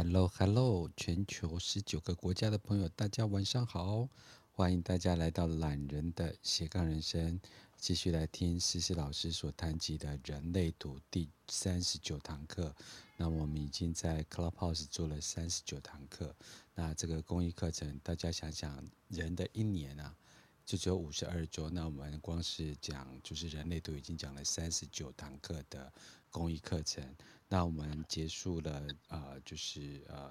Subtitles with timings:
[0.00, 4.08] Hello，Hello，全球十九个国家的朋友，大家晚上好！
[4.52, 7.40] 欢迎大家来到懒人的斜杠人生，
[7.76, 12.72] 继续来听思思老师所谈及的人类图第三十九堂课。
[13.16, 16.32] 那我们已经在 Clubhouse 做了三十九堂课。
[16.76, 20.14] 那这个公益课程，大家想想，人的一年啊，
[20.64, 21.68] 就只有五十二周。
[21.68, 25.92] 那我们光是讲，就是人类图已经讲了三十九堂课的
[26.30, 27.04] 公益课程。
[27.48, 30.30] 那我们结束了呃，就是呃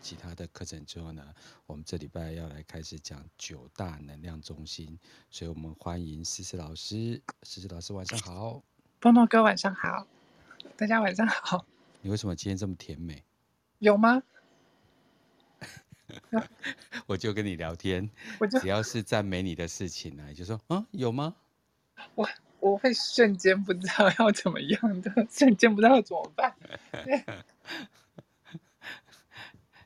[0.00, 1.34] 其他的课程之后呢，
[1.66, 4.96] 我们这礼拜要来开始讲九大能量中心，
[5.28, 7.20] 所以我们欢迎思思老师。
[7.42, 8.62] 思思老师晚上好，
[9.00, 10.06] 波诺哥晚上好，
[10.76, 11.66] 大家晚上好。
[12.00, 13.24] 你为什么今天这么甜美？
[13.80, 14.22] 有吗？
[17.06, 18.08] 我就跟你聊天，
[18.60, 21.34] 只要是赞美你的事情呢，你就说啊，有吗？
[22.14, 22.28] 我。
[22.70, 26.54] 我会瞬间不知道要怎么样的，瞬间不知道怎么办。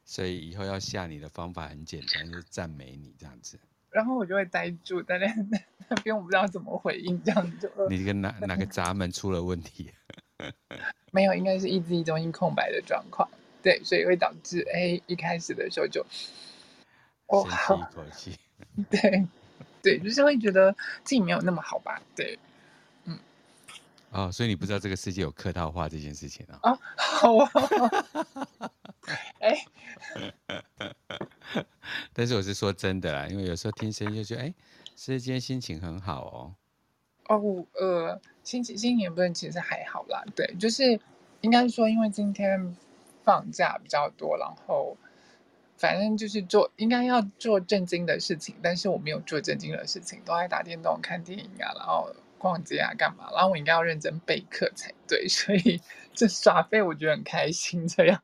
[0.04, 3.58] 所以以后要吓你的方法很简单，就是赞美你这样子。
[3.90, 5.26] 然后我就会呆住，在那
[5.88, 7.70] 那边我不知道怎么回应，这样子。
[7.88, 9.92] 你这个哪哪个闸门出了问题？
[11.12, 13.28] 没有，应该是意志力中心空白的状况。
[13.62, 16.04] 对，所以会导致哎，一开始的时候就
[17.26, 18.38] 哦，深吸一口气。
[18.90, 19.26] 对
[19.82, 20.72] 对，就是会觉得
[21.04, 22.00] 自己没有那么好吧？
[22.16, 22.38] 对。
[24.10, 26.58] 哦，所以你不知道这个世界有客套话这件事情啊？
[26.62, 27.50] 啊，好啊。
[29.38, 29.54] 哎，
[32.12, 34.54] 但是我是说真的啦，因为有时候听声音就觉得，哎，
[34.96, 36.54] 是今天心情很好哦。
[37.28, 40.24] 哦，呃，心情心情也不能，其实还好啦。
[40.34, 41.00] 对，就是
[41.40, 42.76] 应该是说，因为今天
[43.24, 44.96] 放假比较多，然后
[45.76, 52.12] 反正就是做应该要做正经的事情，但是我没有做正经的事情，都爱打电动、看电影啊，然后。
[52.40, 53.30] 逛街啊，干嘛？
[53.32, 55.78] 然后我应该要认真备课才对，所以
[56.14, 57.86] 这耍废我觉得很开心。
[57.86, 58.22] 这样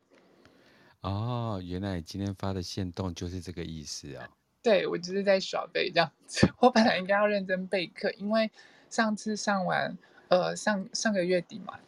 [1.02, 4.32] 哦，原来今天发的线动就是这个意思啊、哦。
[4.62, 6.48] 对，我就是在耍废这样子。
[6.58, 8.50] 我本来应该要认真备课，因为
[8.88, 9.96] 上次上完，
[10.28, 11.78] 呃，上上个月底嘛。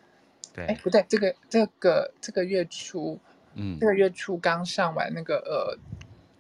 [0.53, 0.67] 对。
[0.67, 3.19] 哎，不对，这个这个这个月初，
[3.55, 5.79] 嗯，这个月初刚上完那个呃，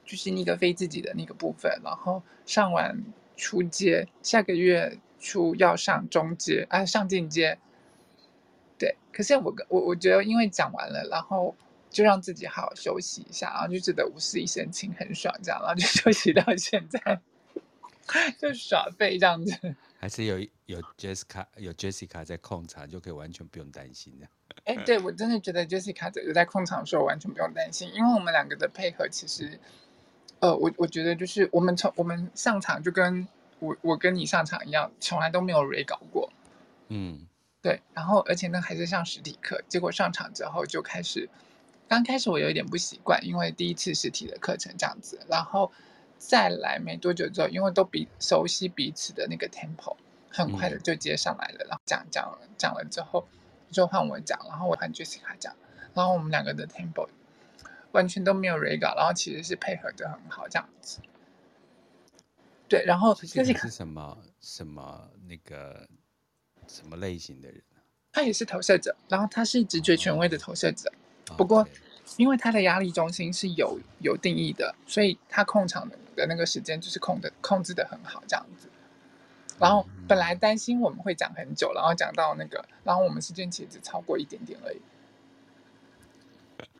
[0.05, 3.03] 就是那个非自己的那个部分，然后上完
[3.37, 4.99] 初阶，下个月。
[5.21, 7.59] 初要上中阶啊，上进阶，
[8.79, 8.97] 对。
[9.12, 11.56] 可是我我我觉得，因为讲完了，然后
[11.91, 17.21] 就让自己好好休息一下，然后就觉得无事一身轻，很爽，这样，然后就休息到现在，
[18.39, 19.75] 就耍废这样子。
[19.99, 24.29] 还是有有 Jessica 有 Jessica 在控场，就可以完全不用担心的。
[24.65, 29.59] 哎，对我真的觉得 Jessica 有在控场的时候完全不用担心，因为我们两个的配合其实，
[30.39, 33.27] 呃，我我觉得就是我们从我们上场就跟。
[33.60, 36.30] 我我跟你上场一样，从来都没有 re 搞过，
[36.88, 37.26] 嗯，
[37.60, 41.28] 对，然后而且呢还是上实体课，结果上场之后就开始，
[41.88, 45.72] 刚开始我有一点不习惯，因为第一次实体的课程这样子，然后
[46.19, 49.96] 再来没多久之后，因为都比熟悉彼此的那个 tempo，
[50.30, 53.26] 很快的就接上来了，嗯、然后讲讲讲了之后
[53.70, 55.54] 就换我讲，然后我换 Jessica 讲，
[55.94, 57.08] 然后我们两个的 tempo
[57.92, 61.00] 完全都没有 re 搞，然后其实是配合的很好这样子。
[62.69, 65.89] 对，然后这是什么什么那个
[66.67, 67.62] 什么类型的人？
[68.12, 70.93] 他也是投射者，然后他是直觉权威的投射者。
[71.31, 71.67] 哦、不过，
[72.17, 78.69] 因为他的压力中心是有有定义的，所以他控场的那个时间就是控的控制的很好，这样子。
[79.59, 84.81] 然后本来担心我们会讲很久，然后讲到那个，然后我们时间其实只超过一点点而已。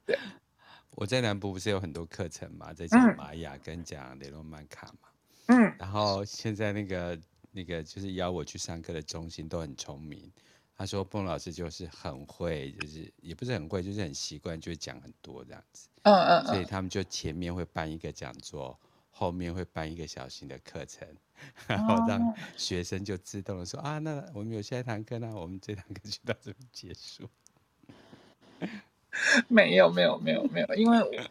[0.07, 0.19] 对，
[0.97, 5.09] 我在南部不是有很多课程嘛，在讲玛雅跟讲雷诺曼卡嘛。
[5.49, 7.19] 嗯，然后现在那个
[7.51, 10.31] 那个就是邀我去上课的中心都很聪明，
[10.77, 15.89] 他说蹦老师就是很会，就是也不是很会，就是很习惯，就会讲很多这样子。
[16.03, 18.79] 嗯嗯，所以他们就前面会办一个讲座，
[19.11, 21.09] 后面会办一个小型的课程，
[21.67, 22.21] 然后让
[22.57, 27.27] 学生就自动的说、哦、啊，那我们有下一堂课，那我们这堂课就到这边结束。
[29.49, 31.29] 没有没有没有没有，因为。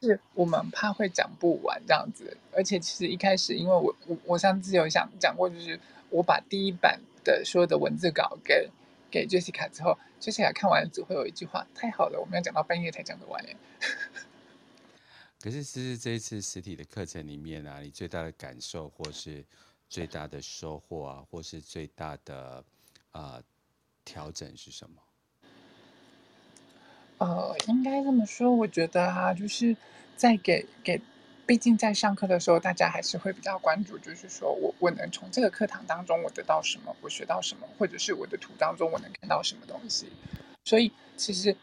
[0.00, 5.78] 是我们怕会讲不完这样子，而且其实一开始，因为我我我上次有想讲过，就是
[6.10, 8.68] 我把第一版的所有的文字稿给
[9.10, 13.44] 给 Jessica 之后，Jessica 看完只会有一句话：太好了，我们要讲到半夜才讲得完。
[15.40, 19.44] 可是其实这一次实体的课程里面啊，你最大的感受，或是
[19.88, 22.64] 最大的收获啊，或是最大的
[23.10, 23.44] 啊、呃、
[24.04, 25.02] 调整是什么？
[27.22, 29.76] 呃，应该这么说，我觉得哈，就是
[30.16, 31.00] 在给给，
[31.46, 40.08] 毕竟在上课的时候，大家还是会比较关注，就是说我我能从这个课堂当中我得到什么，我学到什么，或者是我的图当中我能看到什么东西。
[40.64, 41.56] 所以其实，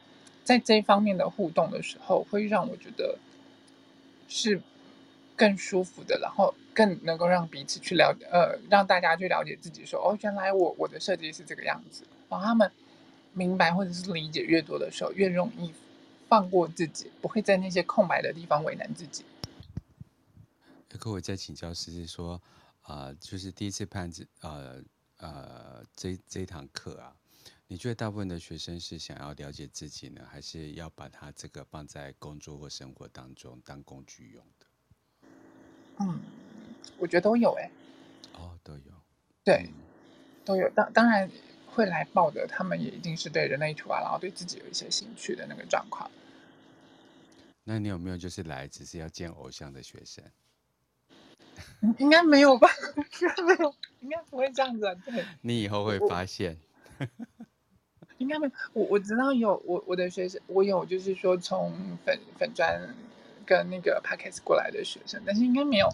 [0.46, 3.18] 在这方面的互动的时候，会让我觉得
[4.30, 4.62] 是
[5.36, 12.06] 更舒服的，然后更能够让彼此去了，呃，让大家去了解自己说，说哦，原来我我的设计是这个样子。
[12.30, 12.72] 然后他们
[13.40, 15.74] 明白或者是理解越多的时候，越容易
[16.28, 19.24] 放过自己，不会在那些空白的地方为难自己。
[20.90, 22.34] 可我在请教师是说，
[22.82, 24.84] 啊、呃，就是第一次判这，呃
[25.18, 27.16] 呃，这这一堂课啊，
[27.68, 34.66] 你觉得大部分的学生是想要了解自己呢，还是要把他这个放在工作或生活当中当工具用的？
[36.00, 36.20] 嗯，
[36.98, 37.72] 我觉得都有哎。
[38.34, 38.92] 哦，都有。
[39.44, 39.70] 对，
[40.44, 40.70] 都有。
[40.72, 41.30] 当当然
[41.74, 46.10] 会来报的，他们也一定是对人类图啊，然后对自己有一些兴趣的那个状况。
[47.64, 50.24] 那你有没有就是来只是要见偶像的学生？
[52.00, 52.70] 应该没有吧？
[52.96, 54.96] 应该没有，应该不会这样子啊。
[55.06, 56.58] 对，你以后会发现。
[58.18, 61.72] 应该没有，我我知道有我我的学生，我有就是说从
[62.06, 62.94] 粉粉专
[63.46, 65.88] 跟那个 Podcast 过来的学生，但是应该没有，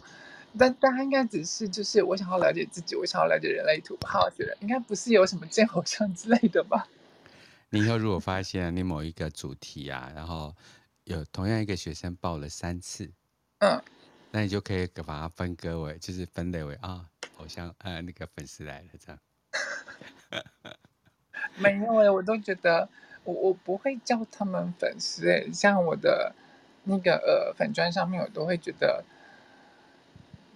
[0.57, 6.87] 但大家应该只是就是我想要了解自己，我想要了解人类图，好好学的，应该不是有什么见 偶像之类的吧？
[7.71, 10.55] 你以后如果发现你某一个主题啊，然后
[11.03, 13.11] 有同样一个学生报了三次，
[13.59, 13.81] 嗯。
[14.31, 17.05] 那你就可以把它分割为，就是分类为啊，
[17.37, 19.19] 偶像呃那个粉丝来了这样。
[21.55, 22.89] 没有哎，我都觉得
[23.23, 26.35] 我我不会叫他们粉丝哎，像我的
[26.83, 29.05] 那个呃粉砖上面，我都会觉得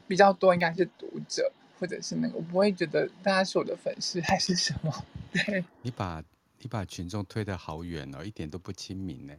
[0.10, 4.92] 比较多应该是读者或者是那个，我不会觉得大家是我的粉丝还是什么。
[5.32, 6.22] 对，你把
[6.58, 9.34] 你把群众推得好远哦，一点都不亲民呢。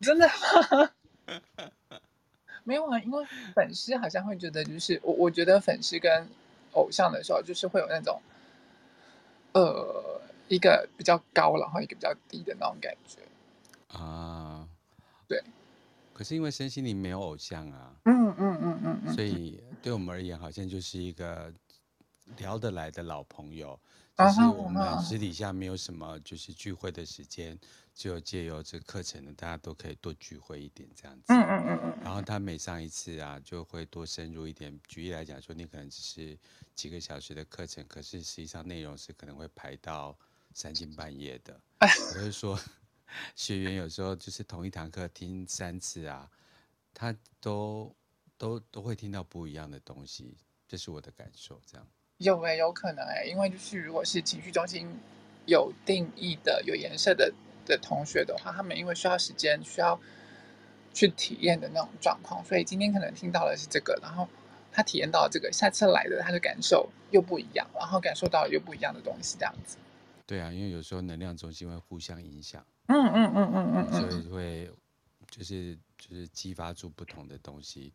[0.00, 0.90] 真的吗？
[2.62, 6.26] 没有啊，因为粉丝好像会觉得，就是我我觉得粉丝跟
[6.72, 8.22] 偶像的时候，就是会有那种，
[9.52, 13.18] 呃，一个比较高，然后一个比较低的那种感觉
[13.98, 14.68] 啊。
[15.26, 15.42] 对。
[16.14, 21.52] 可是因为身心灵没有偶像啊，嗯嗯嗯嗯嗯，所以对我们而言，好像就是一个
[22.38, 23.78] 聊得来的老朋友。
[24.16, 27.58] 就是我们私底下没有什么，就是聚会的时间，
[27.92, 31.24] 只有借由这个课程呢，大家都可以多聚会一点这样子。
[31.34, 31.98] 嗯嗯嗯嗯。
[32.02, 34.80] 然后他每上一次啊，就会多深入一点。
[34.88, 36.38] 举例来讲说，你可能只是
[36.74, 40.18] 几个小时的课程，可是实际上内容是可能会排到
[40.54, 41.60] 三更半夜的。
[42.16, 42.58] 我就说，
[43.36, 46.30] 学员有时候就是同一堂课听三次啊，
[46.94, 47.94] 他都
[48.44, 50.36] 都都会听到不一样的东西，
[50.68, 51.86] 这是我的感受，这样。
[52.18, 54.86] 有诶，有可能诶，因为就是如果是情绪中心
[55.46, 57.32] 有定义的、有颜色的
[57.64, 59.98] 的同学的话，他们因为需要时间、需要
[60.92, 64.28] 去体验的那种状况，所以今天可能听到的是这个，然后
[64.70, 69.78] 他体验到这个，下次来的他的感受又不一样，然后感受到又不一样的东西，这样子。
[70.26, 72.62] 对啊，因为有时候能量中心会互相影响。
[72.88, 74.70] 嗯嗯嗯嗯嗯，所以会
[75.34, 75.78] 就是。
[75.96, 77.90] 就是激发出不同的东西，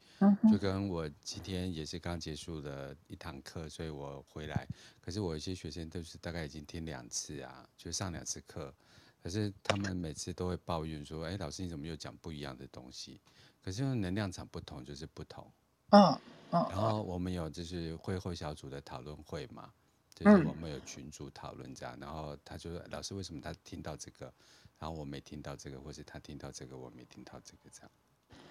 [0.51, 4.67] 就跟我今天也是刚结束了一堂课，所以我回来。
[4.99, 8.73] 可是我一些学生都是大概已经听两次啊，就上两次课，
[9.21, 13.21] 可是他们每次都会抱怨说：“哎，老师你怎么又讲不一样的东西？”
[13.61, 15.51] 可是因为能量场不同，就是不同。
[15.89, 16.01] 嗯
[16.49, 16.65] 嗯。
[16.71, 19.71] 然后我们有就是会后小组的讨论会嘛，
[20.15, 24.33] 就是我们有群组讨论这样，然后他就说：“老师为什么他听到这个？”
[24.79, 27.91] 然后我没听到这个，或是他听到这个，我没听到这个，这样。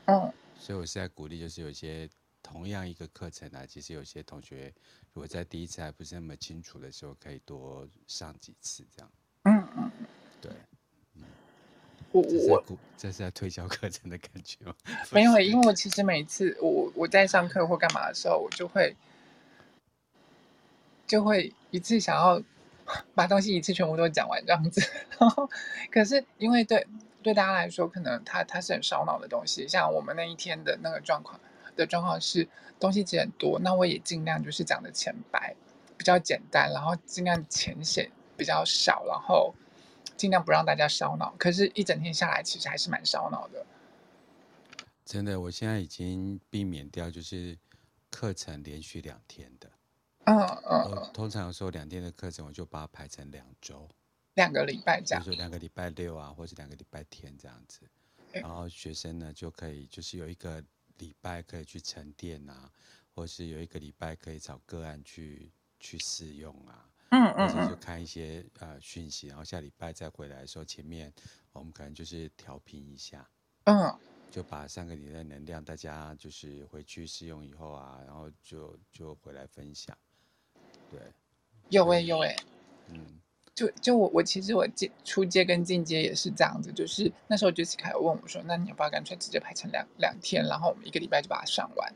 [0.05, 0.33] 嗯。
[0.59, 2.07] 所以我是在鼓励，就是有些
[2.43, 4.73] 同样一个课程啊，其实有些同学
[5.15, 9.11] 如果在第一次还不是那么清楚的时候，可以多上几次这样。
[9.45, 9.91] 嗯嗯。
[10.41, 10.53] 对。
[11.15, 11.25] 嗯。
[12.13, 12.65] 我我
[12.97, 14.75] 这是在推销课程的感觉吗？
[15.11, 18.95] 没有，因为我其实每次我我在上课或干嘛的时候，我就会
[21.07, 22.43] 就会一次想要。
[23.15, 24.81] 把东西一次全部都讲完这样子，
[25.91, 26.87] 可是因为对
[27.23, 29.67] 对大家来说，可能它它是很烧脑的东西。
[29.69, 31.39] 像我们那一天的那个状况
[31.77, 32.49] 的状况是
[32.81, 35.55] 东西其实很多，那我也尽量就是讲的浅白，
[35.97, 39.55] 比较简单，然后尽量浅显比较少，然后
[40.17, 41.35] 尽量不让大家烧脑。
[41.39, 43.67] 可是，一整天下来，其实还是蛮烧脑的。
[45.05, 47.59] 真的，我现在已经避免掉就是
[48.11, 49.69] 课程连续两天的。
[50.25, 53.89] 嗯嗯，我通常说两天的课程，我就把它排成两周，
[54.35, 57.89] 两个礼拜这样，就是两个礼拜六啊，或者两个礼拜天这样子。
[58.33, 60.63] 然后学生呢就可以就是有一个
[60.99, 62.71] 礼拜可以去沉淀啊，
[63.15, 71.11] 或是有一个礼拜可以找个案去去试用啊，嗯嗯，或者就看一些呃讯息，然后下礼拜再回来的时候，前面
[71.53, 73.27] 我们可能就是调频一下，
[73.65, 73.99] 嗯，
[74.31, 79.97] 就把上个礼拜的能量大家就是回去试用以后啊，然后就就回来分享。
[80.91, 81.01] 对，
[81.69, 82.37] 有哎、欸、有哎、欸，
[82.89, 83.05] 嗯，
[83.55, 91.93] 就就我我其实我进出阶跟进阶也是这样子，就是那时候 Jessica 有问我说，那你要不要干脆直接排成两两天，然后我们一个礼拜就把它上完？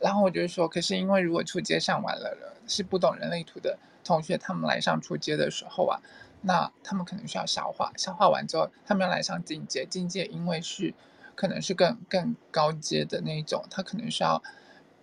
[0.00, 2.36] 然后我就说，可是因为如果出阶上完了，
[2.68, 5.98] 是不懂人类图的同学，他们来上出阶的时候啊，
[6.42, 10.92] 那他们可能需要消化，消化完之后，他们要来上进阶，进阶因为是
[11.34, 14.42] 可能是更更高阶的那一种，他可能需要。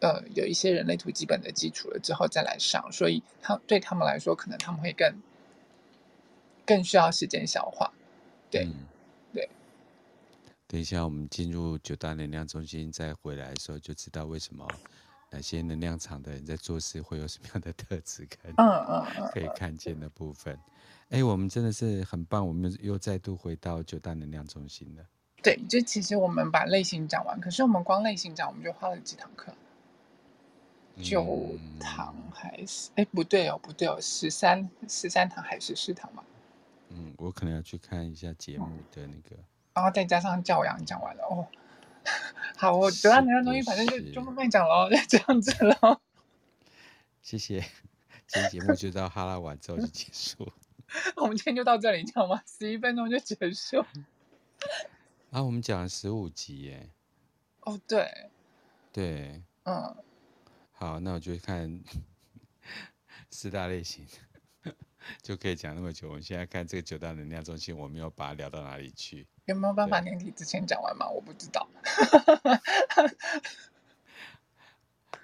[0.01, 5.15] 呃，有一些人类图基本的基础了之后再来上，所以他对他们来说，可能他们会更
[6.65, 7.93] 更需要时间消化。
[8.49, 8.73] 对，嗯、
[9.31, 9.47] 对。
[10.67, 14.67] 等一下，我们进入九大能量中心再回来的时候，就知道为什么
[15.29, 20.53] 哪些能量场的人在做事会有什么样的特质，嗯嗯嗯可以看见的部分。
[21.09, 25.03] 哎、欸，我们真的是很棒，我们又再度回到九大能量中心了。
[25.43, 29.53] 对，就其实我们把类型讲完，可是我们光类型讲，我们就花了几堂课。
[31.03, 36.23] 九堂还是哎、嗯、不对哦，不对哦，十三十三堂还是十堂嘛？
[36.89, 39.35] 嗯，我可能要去看一下节目的那个，
[39.73, 41.47] 然后再加上教养讲完了哦。
[42.57, 46.01] 好，我九大能量中心反正就就慢慢讲喽， 就这样子喽。
[47.21, 47.61] 谢谢，
[48.27, 50.51] 今天节目就到哈拉完之后就结束。
[51.15, 52.41] 我们今天就到这里，知道吗？
[52.45, 53.85] 十一分钟就结束。
[55.29, 56.89] 啊，我们讲了十五集耶。
[57.61, 58.29] 哦，对，
[58.91, 59.95] 对，嗯。
[60.81, 61.79] 好，那我就看
[63.29, 64.03] 四大类型，
[65.21, 66.07] 就可以讲那么久。
[66.07, 69.27] 我们现在看这个九大能量中心，我们要把它聊到哪里去？
[69.45, 71.07] 有没有办法年底之前讲完吗？
[71.07, 71.69] 我不知道。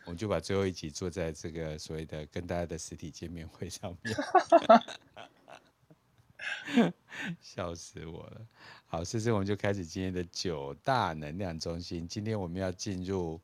[0.05, 4.15] 我们就把最后一集做在这个所谓的跟大家的实体见面会上面，
[7.41, 8.47] 笑死我了。
[8.85, 12.07] 好，这次我们就开始今天的九大能量中心。
[12.07, 13.41] 今天我们要进入。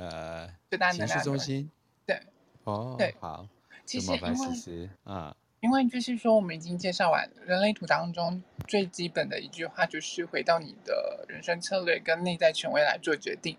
[0.00, 0.48] 呃，
[0.94, 1.70] 情绪中心，
[2.06, 2.18] 对，
[2.64, 3.46] 哦，对，好，
[3.84, 13.58] 其实因为啊，因为就是说，我们已经介绍完人类图当中最基本的一句话，就是回到你的人生策略跟内在权威来做决定。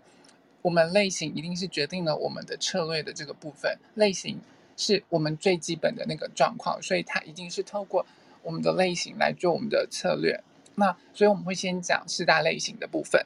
[0.62, 4.40] 我们类型一定是决定了我们的策略的这个部分，类型
[4.76, 8.04] 是我们最基本的那个状况，所以它一定是透过
[8.42, 10.42] 我们的类型来做我们的策略。
[10.74, 13.24] 那所以我们会先讲四大类型的部分，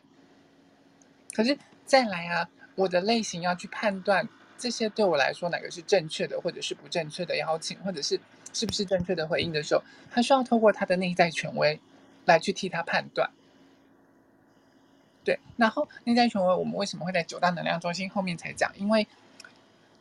[1.33, 1.57] 可是
[1.87, 2.51] 再来啊。
[2.77, 8.21] 我的类型要去判断这些对我来说哪个是正确的，或者是不正确的邀请，或者是
[8.53, 11.81] 是不是正确的回应的时候，他需要透过他的内在权威
[12.25, 13.31] 来去替他判断。
[15.25, 18.71] 对，然后内在权威我们为什么会在九大能量中心后面才讲？
[18.79, 19.07] 因为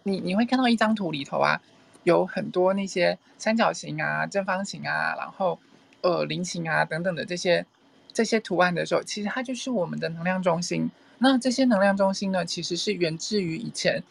[0.03, 1.62] 你你会看到一张图里头啊，
[2.03, 5.60] 有很多那些三角形啊、正方形啊，然后
[6.01, 7.65] 呃菱形啊等等的这些
[8.13, 10.91] 这些图案的时候，其实它就是我们的能量中心。
[11.17, 14.03] 那这些能量中心呢，其实是源自于以前，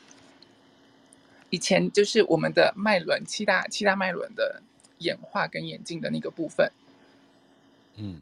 [1.51, 4.63] 以前就是我们的脉轮七大七大脉轮的
[4.99, 6.73] 演化跟演进的那个部分。
[7.97, 8.21] 嗯，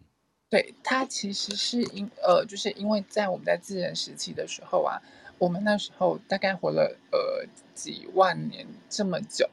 [0.50, 5.00] 对，它其实是因呃，就是因为在我们在自然时期的时候啊，
[5.38, 9.48] 我们那时候大概活了呃几万年这么久，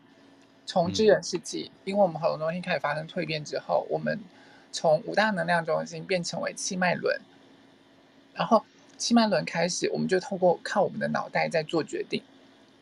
[0.66, 4.20] 从自然时期，因为我们很多东西开始发生蜕变之后，我们
[4.72, 7.22] 从五大能量中心变成为七脉轮，
[8.34, 8.66] 然后。
[9.00, 12.22] 七脉轮开始，我们就透过靠我们的脑袋在做决定，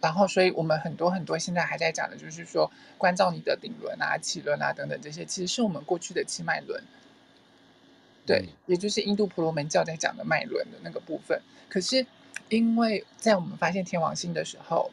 [0.01, 6.83] 然后，所以我们很多很多现在还在讲的，就是说关照你的顶轮啊、脐轮啊等等这些，其实是我们过去的七脉轮，
[8.25, 11.39] 对，也就是印度婆罗门教在讲的脉轮的那个部分。
[11.69, 12.05] 可是，
[12.49, 14.91] 因为在我们发现天王星的时候，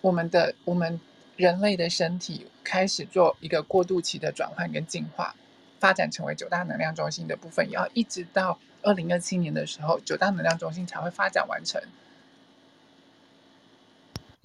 [0.00, 1.00] 我们的我们
[1.36, 5.34] 人类的身体开始做一个过渡期的转换跟进化，
[5.80, 8.58] 发展成为九大能量中心的部分，要一直到。
[8.86, 11.82] 二零二七年的时候，九大能量中心才会发展完成。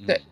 [0.08, 0.32] 对，嗯、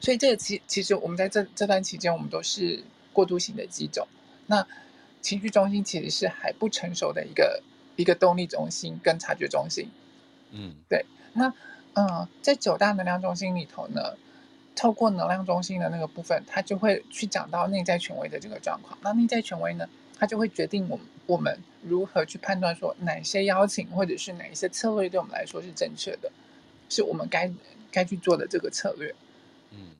[0.00, 2.82] 所以这个其其实我们在这这段期间，我们都是
[3.12, 4.08] 过渡型的机种。
[4.46, 4.66] 那
[5.20, 7.62] 情绪中心其实是还不成熟的一个
[7.96, 9.90] 一个动力中心跟察觉中心。
[10.52, 11.04] 嗯，对。
[11.34, 11.52] 那
[11.92, 14.16] 嗯，在九大能量中心里头呢，
[14.74, 18.98] 透过能量中心的那个部分，它就会去讲到内在权威的这个状况。
[19.02, 19.86] 那内在权威呢，
[20.18, 21.58] 它就会决定我们我们。
[21.80, 26.30] 如何去判断说哪些邀请或者是哪一些策略对我们来说是正确的，
[26.90, 27.50] 是我们该
[27.88, 29.14] 该去做的这个策略？
[29.70, 29.92] 嗯，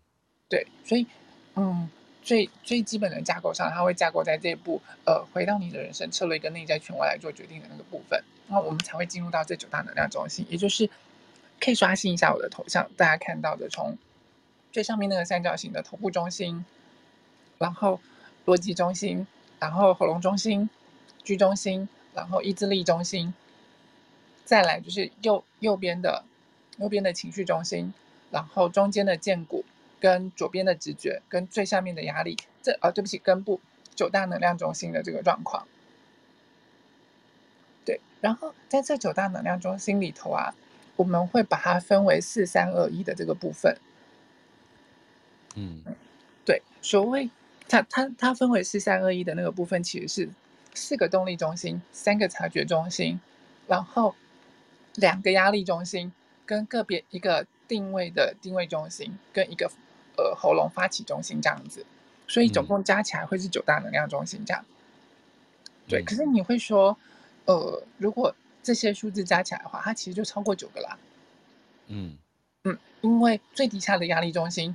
[0.49, 1.07] 对，所以
[1.55, 1.89] 嗯，
[2.21, 10.91] 最最基本的架构上，它会架构在这一步，呃，回到你的人生策略跟内在权威来做决定的那个部分，然后我们才会进入到这九大能量中心，也就是
[11.61, 13.97] 可以刷新一下我的头像，大家看到的从
[14.73, 16.65] 最上面那个三角形的头部中心，
[17.59, 18.01] 然后
[18.47, 19.29] 逻辑中心，
[19.61, 20.69] 然后喉咙中心。
[21.25, 23.35] 居中心，然后意志力中心，
[24.47, 26.25] 再来就是右右边的
[26.79, 27.93] 右边的情绪中心，
[28.31, 29.63] 然后中间的剑骨，
[30.01, 33.61] 跟左边的直觉，跟最下面的压力，这哦，对不起，根部
[33.95, 35.67] 九大能量中心的这个状况。
[37.85, 40.55] 对，然后在这九大能量中心里头啊，
[40.97, 43.77] 我们会把它分为四三二一的这个部分。
[45.57, 45.83] 嗯，
[46.47, 47.29] 对，所谓
[47.69, 50.29] 它它它分为四三二一的那个部分，其实是
[50.75, 53.21] 四个动力中心，三个察觉中心，
[53.67, 54.15] 然后
[54.95, 56.13] 两个压力中心，
[56.47, 59.71] 跟个别一个定位的定位中心，跟一个
[60.17, 61.85] 呃喉咙发起中心这样子，
[62.27, 64.65] 所以总共加起来会是九大能量中心这样。
[65.87, 66.97] 对，可是你会说，
[67.45, 70.99] 呃，如果这些数字加起来的话，它其实就超过九个啦。
[71.87, 72.17] 嗯
[72.65, 74.75] 嗯，因为最底下的压力中心。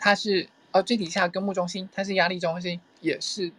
[0.00, 3.52] 它是呃最底下的根部中心，它是压力中心，也是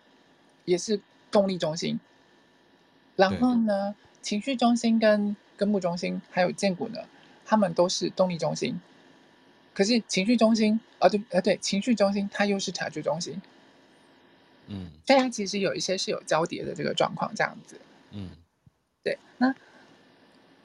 [0.65, 1.01] 也是
[1.31, 1.99] 动力中心。
[3.15, 6.99] 然后呢，情绪中心跟根部中心还有荐骨呢，
[7.45, 8.79] 它们都是动力中心。
[9.73, 13.41] 可是情绪中心，呃对啊对，情绪中心它又是察觉中心。
[14.67, 17.79] 嗯，大家其实有一些是有交叠的这个状况，这样子。
[18.11, 18.29] 嗯，
[19.03, 19.17] 对。
[19.37, 19.53] 那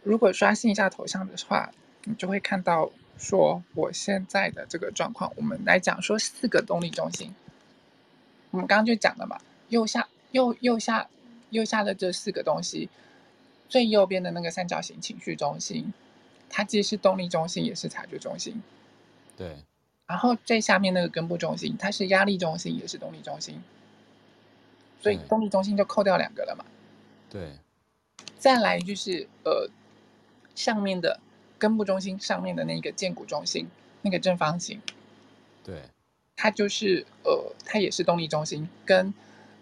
[0.02, 1.72] 如果刷新一下头像的话，
[2.04, 2.90] 你就会看到。
[3.16, 7.34] 说我现在的这个状况，我们来讲说四个动力中心。
[8.50, 11.08] 我们刚刚就讲了嘛，右下右右下
[11.50, 12.88] 右下的这四个东西，
[13.68, 15.92] 最右边的那个三角形情绪中心，
[16.48, 18.62] 它既是动力中心，也是察觉中心。
[19.36, 19.56] 对。
[20.06, 23.62] 然后最下面那个根部中心，它是压力中心，也是动力中心。
[25.00, 26.64] 所以动力中心就扣掉两个了嘛。
[27.30, 27.58] 对。
[28.38, 29.70] 再来就是呃
[30.54, 31.20] 上面的。
[31.64, 33.66] 根部中心上面的那个建骨中心，
[34.02, 34.82] 那个正方形，
[35.64, 35.80] 对，
[36.36, 39.14] 它就是呃，它也是动力中心，跟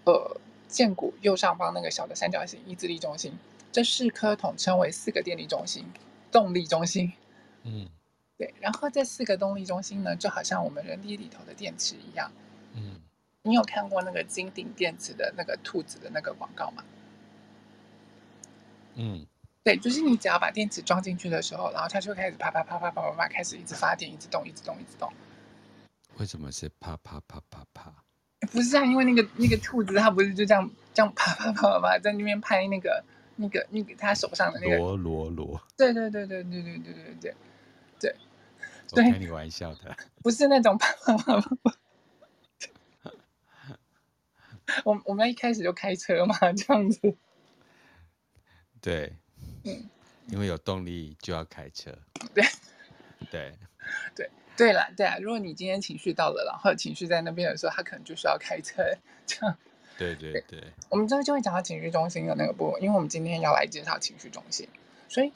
[0.03, 3.39] 呃建骨右上方那个小的三角形意志力中心，
[3.71, 5.87] 这四颗统称为四个电力中心、
[6.33, 7.13] 动力中心。
[7.63, 7.89] 嗯，
[8.37, 12.33] 对，然后这四个动力中心呢，就好像我们人体里头的电池一样。
[12.75, 13.01] 嗯，
[13.45, 16.83] 你有看过那个金鼎电池的那个兔子的那个广告吗？
[18.97, 19.25] 嗯。
[19.65, 25.13] 对，就是你只要把电池装进去的时候，然后它就开始啪啪啪啪啪啪啪开始一直发电，一直动，一直动，一直动。
[26.19, 27.95] 为什么是啪啪啪啪啪？
[28.51, 33.05] 不是啊，因为那个那个兔子它不是就这样这样啪啪啪啪啪在那边拍那个
[33.37, 35.63] 那个那个它手上的那个罗罗罗。
[35.77, 37.35] 对对对对对对对对对对
[38.01, 38.17] 对。
[38.91, 39.97] 我开你玩笑的。
[40.23, 41.77] 不是那种啪啪啪啪啪。
[44.85, 47.17] 我我们一开始就开车嘛，这样子。
[48.81, 49.17] 对。
[49.65, 49.85] 嗯，
[50.29, 51.91] 因为有动力就要开车。
[52.35, 52.45] 对，
[53.31, 53.53] 对，
[54.15, 55.17] 对，对了，对啊。
[55.21, 58.83] 如果你今天情绪到了，然后情绪在那边的时候，他可能就需要开车。
[59.27, 59.57] 这样。
[59.99, 60.65] 对对对，对。
[60.89, 64.67] 我们这个就会讲到情绪中心的那个部分，因为我们今天要来介绍情绪中心，
[65.09, 65.31] 所以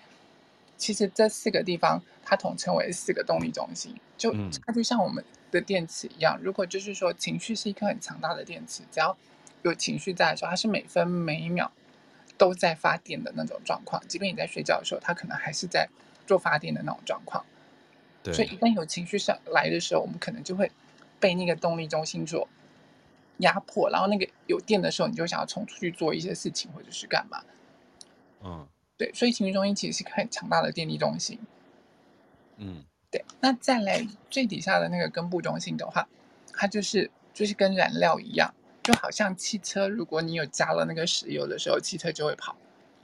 [0.77, 4.35] 其实这四个地方它统称为四个动力中心，就
[4.67, 6.39] 它就像我们的电池一样。
[6.43, 9.17] 如果就是说情绪是一颗很强大的电池，只要
[9.63, 11.71] 有情绪在的时候，它是每分每秒。
[12.39, 15.89] 都在发电的那种状况，即便你在睡觉的时候，它可能还是在
[16.27, 17.45] 做发电的那种状况。
[18.23, 18.35] 对。
[18.35, 20.71] 所以一旦有情绪上来的时候，我们可能就会
[21.19, 22.49] 被那个动力中心所
[23.39, 27.43] 压迫，然后那个有电的时候，你就想要冲出去做一些事情或者是干嘛。
[28.43, 29.11] 嗯，对。
[29.15, 31.39] 所以情绪中心其实是很强大的电力中心。
[32.59, 33.25] 嗯，对。
[33.41, 36.09] 那再来最底下的那个根部中心的话，
[36.53, 38.55] 它就是就是跟燃料一样。
[38.87, 42.55] 就好像汽车，如果你有加了那个石油的时候，汽车就会跑；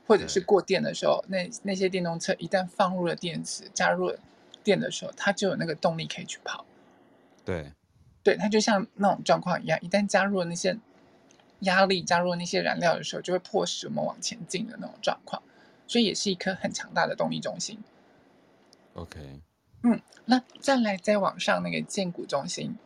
[0.06, 4.16] 或者是过电的时候，那那些电动车一旦放入了电池，加入了
[4.62, 6.64] 电的时候，它就有那个动力可以去跑。
[7.44, 7.72] 对，
[8.22, 10.78] 对，它就像那种状况一样，一旦加入了那些
[11.62, 15.42] 压力，加入了那些燃料的时候，就会迫使我们往前进的那种状况。
[15.88, 17.76] 所以也是一颗很强大的动力中心。
[18.94, 19.18] OK，
[19.82, 22.78] 嗯，那再来再往上那个荐股中心。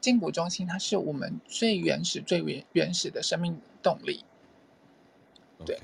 [0.00, 4.24] 荐骨中心，它是我们最原始、最原原始的生命动力。
[5.66, 5.78] 对.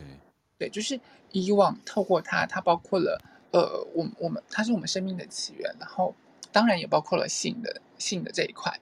[0.59, 0.99] 对，就是
[1.33, 3.21] 以往透过它，它包括了
[3.53, 6.15] 呃，我我们它是我们生命的起源，然后
[6.51, 8.81] 当然也包括了性的性的这一块。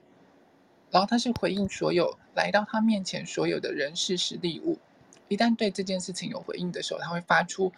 [0.89, 4.79] 然后它是回应所有来到它面前所有的人事实地物，
[5.27, 7.73] 一旦对这件事情有回应的时候，它会发出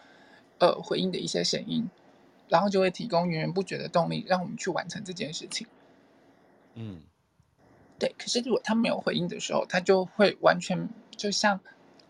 [0.59, 1.89] 呃回应的一些声音，
[2.49, 5.65] 然后就会提供源源不绝的动力，让我们去完成这件事情。
[6.75, 7.01] 嗯。
[7.99, 11.59] 对，可是如果他没有回应的时候，他就会完全就像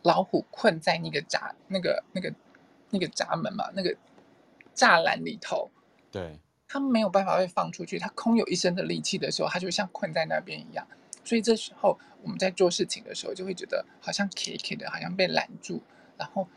[0.04, 2.34] 老虎困在那个闸、那个、那个、
[2.89, 3.95] 那个闸门嘛，那个
[4.76, 5.69] 栅栏里头。
[6.12, 10.86] 对，他没有办法被放出去，他空有一身的力气的时候，他就像困在那边一样。
[11.23, 15.82] 所以这时候我们在做事情的时候，就会觉得好像 K K 的，好像被拦住，
[16.17, 16.47] 然后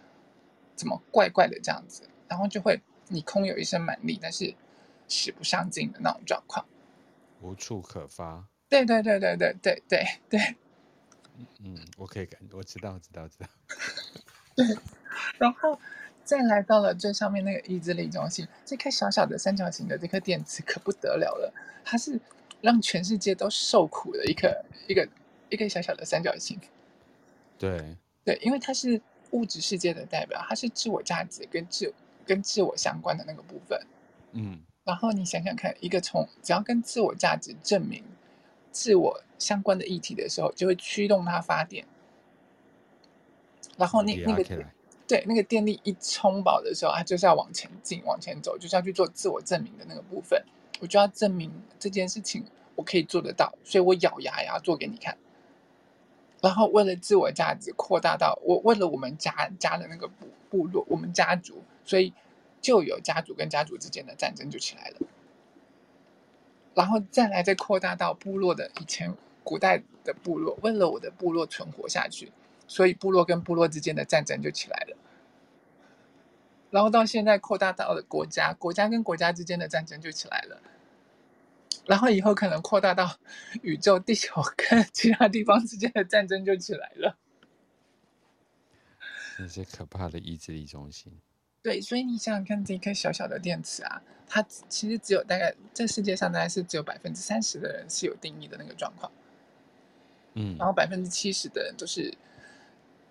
[0.74, 4.54] 怎么怪怪的这样子，然后就会你空有一身蛮力，但是
[5.08, 6.66] 使不上劲的那种状况。
[7.40, 8.46] 无处可发。
[8.70, 10.56] 对对对对对对对对。
[11.62, 13.46] 嗯，我可以感，我知道，知道，知道。
[14.56, 14.66] 对，
[15.38, 15.78] 然后
[16.24, 21.52] 再来到了最上面那个意志力中心，这颗小小的三角形的这颗电池可不得了了，
[21.84, 22.18] 它是
[22.60, 24.48] 让全世界都受苦的一颗
[24.86, 25.08] 一个
[25.48, 26.58] 一个小小的三角形。
[27.58, 31.92] 对对，因为它是物质世界的代表，它是自我价值跟自
[32.26, 33.80] 跟自我相关的那个部分。
[34.32, 38.04] 嗯，然后你想想看，一个从只要跟自我价值证明
[38.72, 41.84] 自我相关的议题的时候，就会驱动它发电。
[43.76, 44.44] 然后那那个
[45.06, 50.42] 对那个电力一充饱的时候，它就是要往前进、往前走，就是要去做自我证明的那个部分。
[50.80, 55.16] 我就要证明这件事情我可以做得到，所以我咬牙也要做给你看。
[56.40, 62.14] 然后为了自我价值扩大到我为了我们家家的那个部部落，我们家族，所以
[62.62, 64.96] 就有家族跟家族之间的战争就起来了。
[66.74, 72.32] 然后再来再扩大到部落的以前古代的部落，为了我的部落存活下去，
[72.66, 74.96] 所以部落跟部落之间的战争就起来了。
[76.70, 80.62] 然后到现在扩大到了国家，国家跟国家之间的战争就起来了。
[81.86, 83.16] 然后以后可能扩大到
[83.62, 87.16] 宇宙、地球跟其他地方之间的战争就起来了。
[89.38, 91.20] 那些可怕的意志力中心。
[91.62, 99.12] 对，所以你想想看，这一颗小小的电池啊，它其实只有大概这世界上大概是只有百分之三十的人是有定义的那个状况。
[100.34, 100.56] 嗯。
[100.58, 102.14] 然后百分之七十的人都是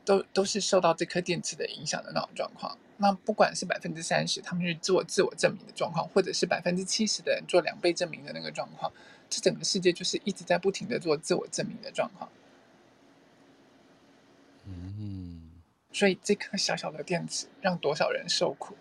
[0.04, 2.76] 都都是受到这颗电池的影响的那种状况。
[2.98, 8.92] 那不管是百分之三十，他们去做自我证明的状况，或者是百分之七十的人做两倍证明的那个状况，
[9.30, 12.30] 这整个世界就是一直在不停的做自我证明的状况。
[14.66, 15.38] 嗯，
[15.91, 18.75] 所以这颗小小的电池让多少人受苦？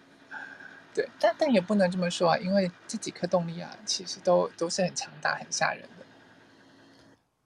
[0.94, 6.06] 对，但但也不能这么说啊，因为这几颗动力啊，其实都都是很强大、很吓人的。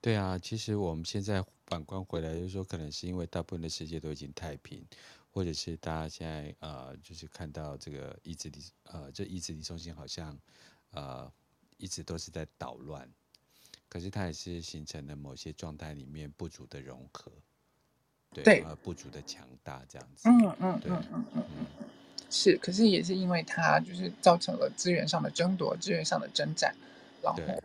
[0.01, 4.85] 对啊，其实我们现在反观回来，就是说，可能是因为大部分的世界都已经太平。
[5.31, 10.39] 或者是大家现在呃，就是看到这个意志力呃，这意志力中心好像
[10.91, 11.29] 呃
[11.75, 13.05] 一直都是在捣乱，
[13.89, 17.29] 可是它也是形成了某些状态里面不足的融合，
[18.43, 20.29] 对，不足的强大这样子。
[20.29, 21.65] 嗯嗯嗯嗯嗯嗯，
[22.29, 26.75] 是，可是也是因为它就是造成了资源上的争夺，资源上的征战，
[27.21, 27.55] 然后对，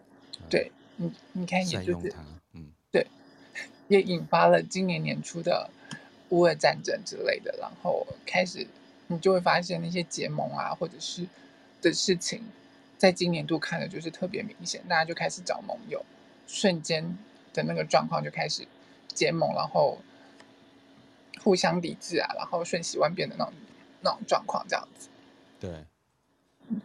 [0.49, 2.15] 对你你看也就是
[2.55, 3.07] 嗯，对，
[3.89, 5.71] 也引发了今年年初的。
[6.31, 8.65] 乌俄战争之类的，然后开始，
[9.09, 11.27] 你就会发现那些结盟啊，或者是
[11.83, 12.41] 的事情，
[12.97, 16.05] 在今年度看的就是特别明显，大家就开始找盟友，
[16.47, 17.19] 瞬间
[17.53, 18.65] 的那个状况就开始
[19.09, 19.99] 结盟，然后
[21.43, 23.53] 互相抵制啊，然后瞬息万变的那种
[24.01, 25.09] 那种状况，这样子。
[25.59, 25.85] 对，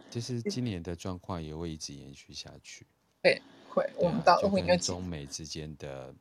[0.10, 2.86] 就是今年的状况也会一直延续下去。
[3.22, 6.14] 对，会，啊、我们到会跟中美之间的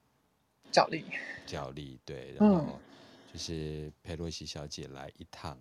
[0.71, 1.05] 角力，
[1.47, 2.57] 角力，对，然后。
[2.57, 2.81] 嗯
[3.35, 5.61] 就是佩洛西小姐来一趟，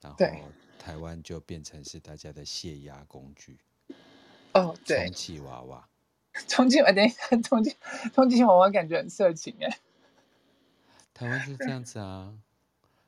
[0.00, 0.18] 然后
[0.78, 3.58] 台湾就变成是大家的泄压工具。
[4.54, 5.88] 哦，对，充气娃娃，
[6.46, 7.76] 充气娃娃，等一下，充气
[8.14, 9.78] 充气娃娃感觉很色情哎。
[11.18, 12.32] 台湾是这样子啊，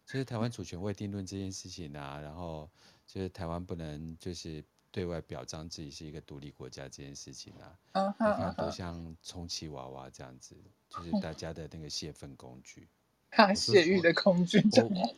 [0.04, 2.68] 就是台湾主权未定论这件事情啊，然后
[3.06, 7.78] 就是台湾不能就是对外表彰自己是一个独立国家这件事情啊。
[7.92, 10.56] Uh -huh, 你看，都像充气娃娃这样子，
[10.88, 12.88] 就是大家的那个泄愤工具。
[13.30, 14.60] 他泄欲的空军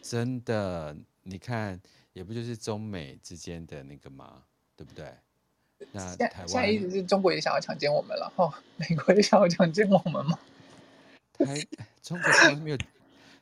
[0.03, 1.81] 真的，你看，
[2.13, 4.43] 也不就是中美之间的那个吗？
[4.77, 5.15] 对不对？
[5.93, 10.39] 那台湾现在意思是中国也想要强奸我们，然后美国也想要强奸我们吗？
[11.33, 11.67] 台
[12.03, 12.79] 中国从来没有，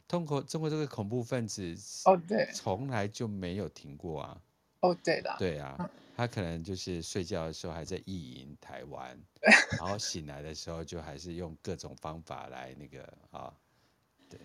[0.09, 1.74] 中国中国这个恐怖分子
[2.05, 4.40] 哦，对，从来就没有停过啊。
[4.81, 9.18] 哦，对的，对啊，他可能就是睡觉的时候还在意淫台湾，
[9.79, 13.53] 然后醒来的时候就还是用各种方法来那个啊。
[14.29, 14.38] 对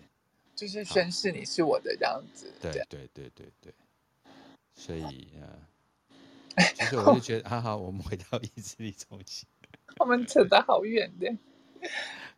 [0.54, 3.74] 就是宣誓你是我的这样子，对对对对对，
[4.74, 5.48] 所以啊，
[6.74, 9.48] 其实我就觉得，好好，我们回到意志力中心，
[10.00, 11.34] 我们扯得好远的。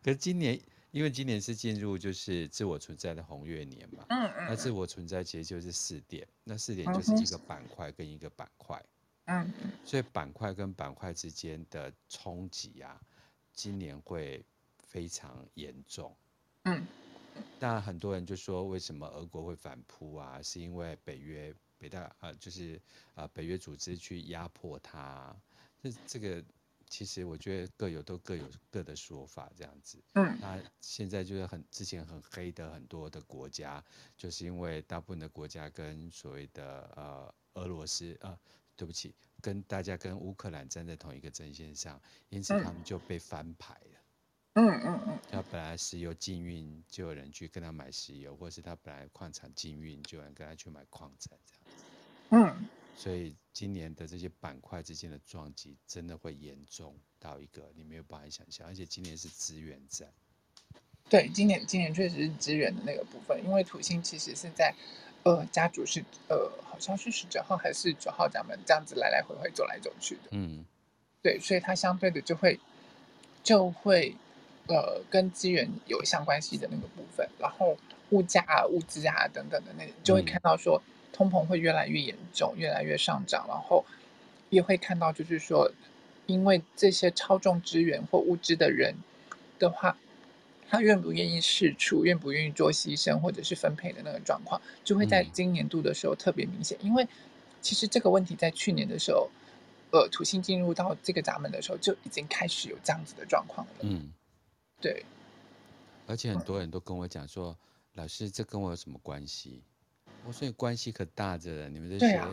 [0.04, 8.82] 可是今年，因为今年是进入就是自我存在的红月年嘛，嗯嗯，那自我存在其实就是四点，那四点就是一个板块跟一个板块，
[9.26, 13.00] 嗯嗯，所以板块跟板块之间的冲击啊，
[13.52, 14.44] 今年会
[14.78, 16.16] 非常严重，
[16.64, 16.86] 嗯。
[17.60, 20.42] 那很多人就说，为什么俄国会反扑啊？
[20.42, 22.74] 是因为北约、北大啊，就是
[23.14, 25.36] 啊、呃，北约组织去压迫它。
[25.80, 26.42] 这这个
[26.88, 30.02] 其实我觉得各有都各有各的说法，这样子。
[30.14, 30.38] 嗯。
[30.40, 33.84] 那现在就是很之前很黑的很多的国家，
[34.16, 38.38] 就是因为大部分的国家跟所谓的呃俄罗斯呃
[38.74, 44.00] 对不起，跟大家跟乌克兰站在同一个阵线上，因此他们就被翻牌了。
[44.54, 45.18] 嗯嗯嗯。
[45.30, 51.84] 他本来石油禁运，就有人去跟他买石油，或是他本来矿产禁运，就有人跟他去买矿产这样子。
[52.30, 52.68] 嗯。
[52.98, 60.12] 所以今年的这些板块之间的撞击，真的会严重到一个你没有办法想象，而且今年是资源战。
[61.08, 64.74] 对，今年今年确实是资源的那个部分，因为土星其实是在。
[65.24, 70.28] 呃，家族是呃，好像是十九号还是九号，咱们这样子来来回回走来走去的。
[70.30, 70.64] 嗯，
[71.20, 72.58] 对，所以它相对的就会
[73.42, 74.14] 就会
[74.68, 77.76] 呃，跟资源有相关系的那个部分，然后
[78.10, 80.80] 物价啊、物资啊等等的那，就会看到说
[81.12, 83.84] 通膨会越来越严重，越来越上涨，然后
[84.50, 85.70] 也会看到就是说，
[86.26, 88.94] 因为这些操纵资源或物资的人
[89.58, 89.96] 的话。
[90.70, 96.76] 他愿不愿意试出，愿不愿意做牺牲或者是分配的那个状况，就会在今年度的时候特别明显。
[96.82, 97.08] 嗯、因为
[97.62, 99.30] 其实这个问题在去年的时候，
[99.92, 103.72] 呃，土星进入到这个闸门的时候就已经开始有这样子的状况了。
[103.80, 104.12] 嗯，
[104.78, 105.06] 对。
[106.06, 107.56] 而且很多人都跟我讲说，嗯、
[107.94, 109.62] 老师，这跟我有什么关系？
[110.24, 111.68] 我说你关系可大着了。
[111.68, 112.28] 你们这些，啊、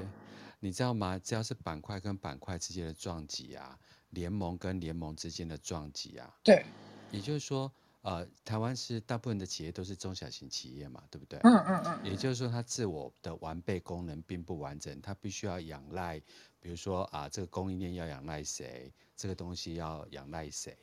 [0.60, 1.20] 你知道吗？
[1.20, 3.78] 只要是板块跟板块之间的撞击啊，
[4.10, 6.66] 联盟跟联盟之间的撞击啊，对，
[7.12, 7.72] 也就是说。
[8.02, 11.40] 呃，台湾是大部分的企业都是中小型企业嘛，对不对？
[11.40, 12.00] 嗯嗯嗯。
[12.06, 16.22] 也就是说，它自我的完备功能并不完整，它必须要仰赖，
[16.60, 20.78] 比如说啊，这个供应链要仰赖谁，这个东西要仰赖谁。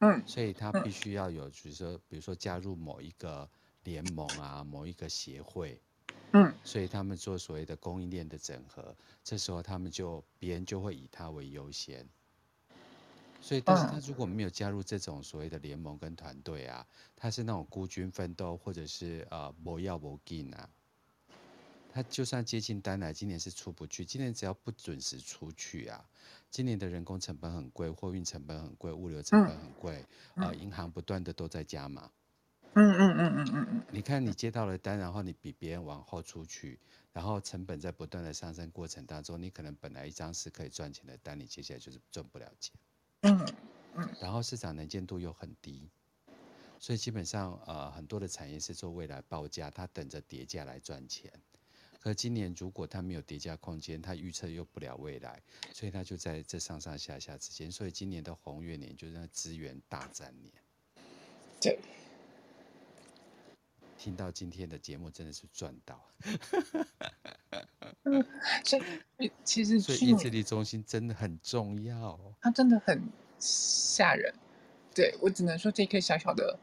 [0.00, 0.22] 嗯。
[0.26, 3.50] 所以它必须要有，比如说，比如说加入某一个
[3.84, 5.80] 联盟啊，某一个协会。
[6.32, 6.54] 嗯。
[6.64, 12.08] 所以他们做所谓的供应链的整合，这时候他们就别人就会以他为优先。
[13.38, 16.84] 所以，但是他如果没有加入这种所谓的联盟跟团队啊，
[17.14, 20.68] 他是那种孤军奋斗，或者是呃不要不进啊，
[21.92, 24.04] 他就算接近单来，今年是出不去。
[24.04, 26.04] 今年只要不准时出去啊，
[26.50, 32.10] 今年的人工成本很贵，货运成本很贵，物流成本很贵，呃，银行不断的都在加码。
[32.76, 33.82] 嗯嗯嗯嗯嗯嗯。
[33.90, 36.78] 你看，你接到了单，然后你比别人往后出去，
[37.12, 42.74] 然后成本在不断的上升过程当中，你可能本来一张是可以赚钱的单，你接下来就是赚不了钱。
[43.22, 43.46] 嗯
[43.96, 45.88] 嗯，然后市场能见度又很低，
[46.78, 51.32] 所以基本上呃很多的产业是做未来报价，它等着叠价来赚钱。
[51.98, 57.72] 可今年如果它没有叠价空间，它预测又不了未来，所以它就在这上上下下之间。
[57.72, 60.52] 所以今年的红月年就是那资源大战年。
[61.60, 61.78] 对，
[63.98, 66.00] 听到今天的节目真的是赚到。
[68.04, 68.24] 嗯，
[68.64, 68.78] 所
[69.18, 73.02] 以其实所以意志力中心真的很重要，它真的很
[73.38, 74.32] 吓人。
[74.94, 76.58] 对，我只能说这颗小小的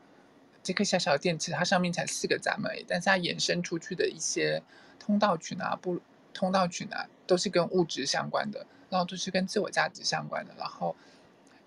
[0.64, 4.64] 这颗小小的电池，它上面才四个闸门，但是它延伸出去的一些
[4.98, 6.00] 通道群啊，不
[6.34, 10.96] 通道群啊，都是跟物质相关的，然后都是跟自我价值相关的，然后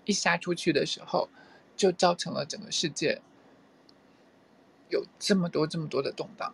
[0.05, 1.29] 一杀出去的时候，
[1.75, 3.21] 就造成了整个世界
[4.89, 6.53] 有这么多这么多的动荡。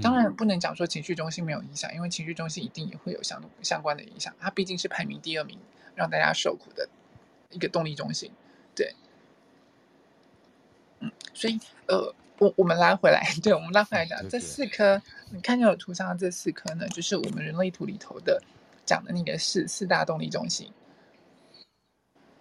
[0.00, 4.32] 当然不能讲说情绪中心没有影响，因为情绪中心一定也会有相相关的影响。
[4.38, 5.58] 它毕竟是排名第二名，
[5.96, 6.88] 让大家受苦的
[7.50, 8.30] 一个动力中心。
[8.72, 8.94] 对，
[11.00, 18.40] 嗯，所以呃，我我们拉回来，对，我们拉回来讲这四颗，你看见有图上的这四颗呢，就是我们人类图里头的
[18.86, 20.72] 讲的那个四四大动力中心。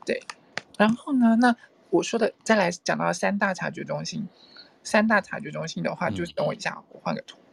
[0.05, 0.21] 对，
[0.77, 1.55] 然后呢，那
[1.89, 4.27] 我说的再来讲到三大察觉中心。
[4.84, 7.38] 三大察觉中心的话，就是等我一下，嗯、我换个图。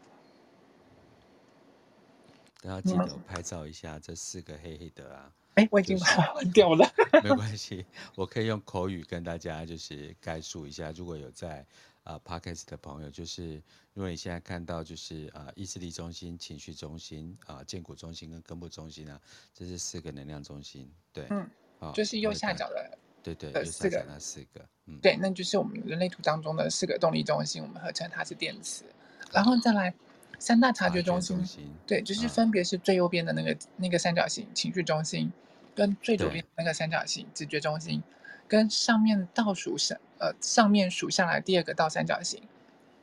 [2.63, 5.33] 大家记得拍照一下这四个黑黑的啊！
[5.55, 6.85] 哎、欸，我已经把它换掉了。
[7.23, 7.87] 没 关系，
[8.17, 10.91] 我可以用口语跟大家就是概述一下。
[10.91, 11.61] 如果有在
[12.03, 13.63] 啊、呃、Podcast 的朋友，就是
[13.95, 19.21] 如果你现在看到就是啊、呃、意志力中心、情绪中心啊、呃、荐骨中心跟根部中心啊，
[19.55, 20.91] 这是四个能量中心。
[21.13, 22.99] 对，嗯，哦、就是右下角的。
[23.35, 28.85] 对对，四个那四个，嗯，对，那就是我们人类图当中的四个动力中心，我们合称它是电池，
[29.33, 29.93] 然后再来
[30.39, 32.29] 三大察觉中心，中心对，就是。
[32.29, 35.33] 分别是最右边的那个、啊、那个三角形情绪中心，
[35.75, 38.03] 跟最左边那个三角形直觉中心，
[38.47, 42.43] 跟上面倒数上呃上面数下来第二个倒三角形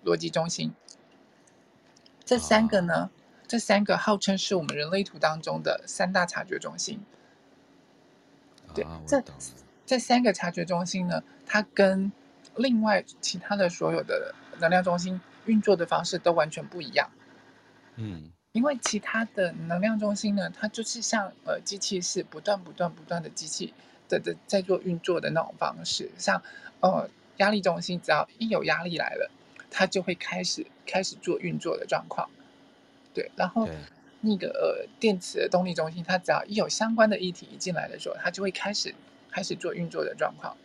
[0.06, 0.72] 逻辑中心，
[2.24, 3.10] 这三个呢，啊、
[3.48, 7.00] 这三个号称是我们人类图当中的三大察觉中心，
[8.76, 9.24] 对，啊、这。
[9.86, 12.12] 这三个察觉中心呢，它跟
[12.56, 17.10] 另外其他的所有的能量中心运作的方式都完全不一样。
[17.96, 23.74] 嗯，因为其他的能量中心呢，它就是像呃机器是不断不断不断的机器
[24.08, 26.42] 的的在做运作的那种方式，像
[26.80, 29.32] 呃压力中心，只要一有压力来了，
[29.70, 32.30] 它就会开始开始做运作的状况。
[33.14, 33.68] 对，然后
[34.22, 38.96] 那个呃电磁的动力中心，它只要一有相关的议题一进来的时候，它就会开始
[39.34, 40.56] 开始做运作的状况。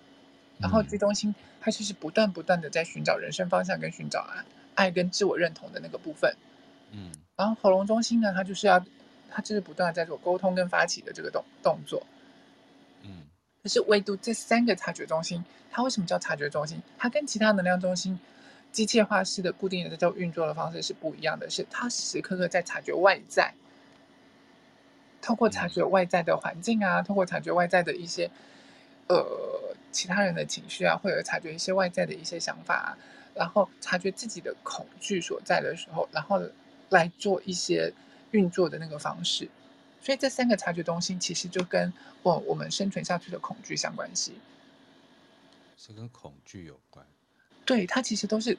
[0.58, 6.36] 然后居中心它就是不断不断的在寻找人生方向跟寻找爱爱跟自我认同的那个部分。
[6.90, 8.84] 嗯，然后喉咙中心呢，它就是要
[9.30, 12.06] 它就是不断在做沟通跟发起的这个动动作。
[13.02, 13.22] 嗯，
[13.62, 16.82] 可是唯独这三个察觉中心，它为什么叫察觉中心？
[16.98, 18.18] 它跟其他能量中心。
[18.70, 23.54] 机械化式的固定的这种运作的方式是不一样的，是它时时刻刻在察觉外在，
[25.22, 28.30] 透过察觉外在的环境啊，透过察觉外在的一些
[29.08, 32.88] 呃其他人的情绪啊，或者察觉一些外在的一些想法啊，
[33.34, 36.40] 然后察觉自己的恐惧所在的时候，然后
[36.90, 37.92] 来做一些
[38.30, 39.48] 运作的那个方式。
[40.00, 41.92] 所以这三个察觉中心其实就跟
[42.22, 44.32] 我我们生存下去的恐惧相关系，
[45.76, 47.04] 是跟恐惧有关。
[47.64, 48.56] 对，它其实都是，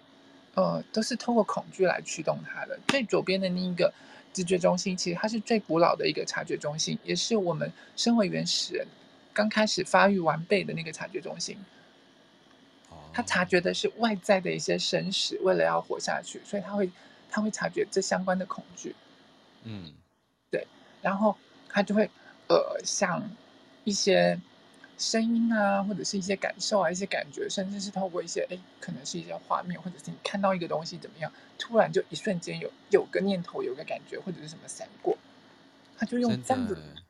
[0.54, 2.78] 呃，都是透过恐惧来驱动它的。
[2.90, 3.92] 最左边的那一个
[4.34, 8.86] 直觉中心，其实它是最古老的一个察觉中心，也是我们身为原始人
[9.34, 11.58] 刚开始发育完备的那个察觉中心。
[13.12, 16.89] 他察觉的是外在的一些生死，为了要活下去，所以他会，
[17.30, 18.96] 他会察觉这相关的恐惧。
[19.63, 19.92] 嗯，
[20.50, 20.68] 对，
[21.02, 21.36] 然后
[21.68, 22.10] 他就会，
[22.48, 23.24] 呃，像
[23.84, 24.39] 一些。
[25.02, 35.18] 声音啊，或者是一些感受啊，一些感觉，甚至是透过一些哎，可能是一些画面，或者是你看到一个东西怎么样，突然就一瞬间有有个念头，有个感觉，或者是什么闪过，
[35.98, 37.02] 他就用这样子，嗯，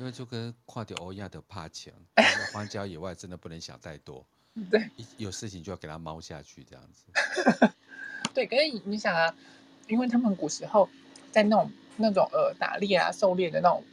[0.00, 1.92] 因为就跟跨掉欧亚的怕墙，
[2.52, 4.26] 荒郊野外真的不能想太多，
[4.70, 7.04] 对，有事情就要给他猫下去这样子，
[8.34, 9.32] 对，可是你想啊，
[9.88, 10.88] 因为他们古时候
[11.30, 13.84] 在那种那种呃打猎啊、狩猎的那种。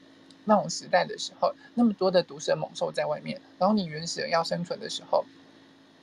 [0.49, 5.25] 那种时代的时候，那么多的毒蛇猛兽在外面，然后你原始人要生存的时候，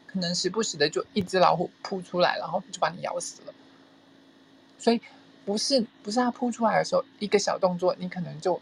[0.07, 3.55] 可能时不时的就一只老虎扑出来，然后就把你咬死了。
[4.79, 5.01] 所以
[5.47, 8.61] 不是不是它扑出来的时候，一个小动作，你可能就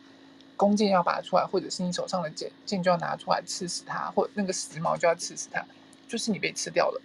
[0.63, 5.65] 弓箭要拔出来，或者是你手上的剑剑就要拿出来刺死它，或那个时髦就要刺死它，
[6.07, 7.01] 就是你被吃掉了。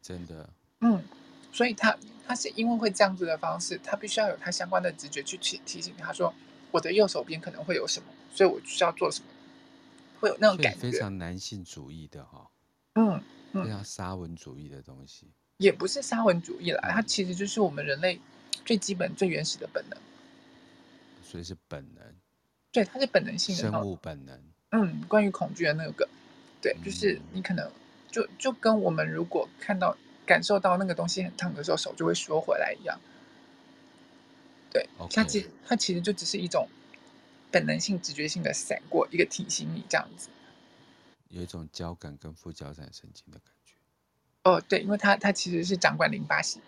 [0.00, 0.48] 真的。
[0.80, 1.02] 嗯，
[1.52, 1.94] 所以他。
[2.26, 6.30] 他是因为会这样子的方式，他必须要有他相关的直觉去提提醒他说，
[6.70, 9.26] 我的右手边可能会有什么，所以我需要做什么，
[10.20, 10.78] 会有那种感觉。
[10.78, 12.46] 非常男性主义的哈、
[12.96, 18.20] 嗯，嗯，非常沙文主义的东西，也不是沙文主义啦，它其实就是我们人类
[18.66, 19.98] 最基本、最原始的本能。
[21.28, 22.04] 所以是本能。
[22.72, 24.40] 对，它是本能性的生物本能。
[24.70, 26.08] 嗯，关于恐惧的那个，
[26.60, 27.70] 对，就是你可能
[28.10, 29.96] 就就跟我们如果看到。
[30.28, 33.00] 感受到那个东西很烫的时候，手就会缩回来一样。
[34.70, 36.68] 对.它其实它其实就只是一种
[37.50, 40.28] 本能性、直觉性的闪过，一个提醒你这样子。
[41.28, 43.72] 有一种交感跟副交感神经的感觉。
[44.44, 46.60] 哦，对，因为它它其实是掌管淋巴系。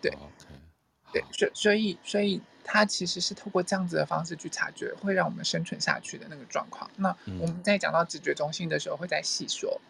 [0.00, 1.12] 对，okay.
[1.12, 2.40] 对，所所以所以
[2.70, 6.90] 它其实是透过这样子的方式去察觉，会让我们生存下去的那个状况。
[6.96, 7.08] 那
[7.40, 9.80] 我们在讲到直觉中心的时候，会再细说。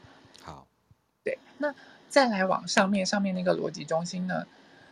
[0.40, 0.64] 好，
[1.24, 1.74] 对，那。
[2.10, 4.46] 再来往上面，上面那个逻辑中心呢，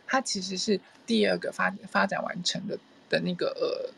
[0.05, 2.77] 它其实是第二个发发展完成的
[3.09, 3.91] 的那个呃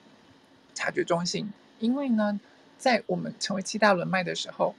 [0.74, 1.52] 察觉中心。
[1.80, 2.40] 因为呢，
[2.78, 4.74] 在我们成为七大轮脉的时候，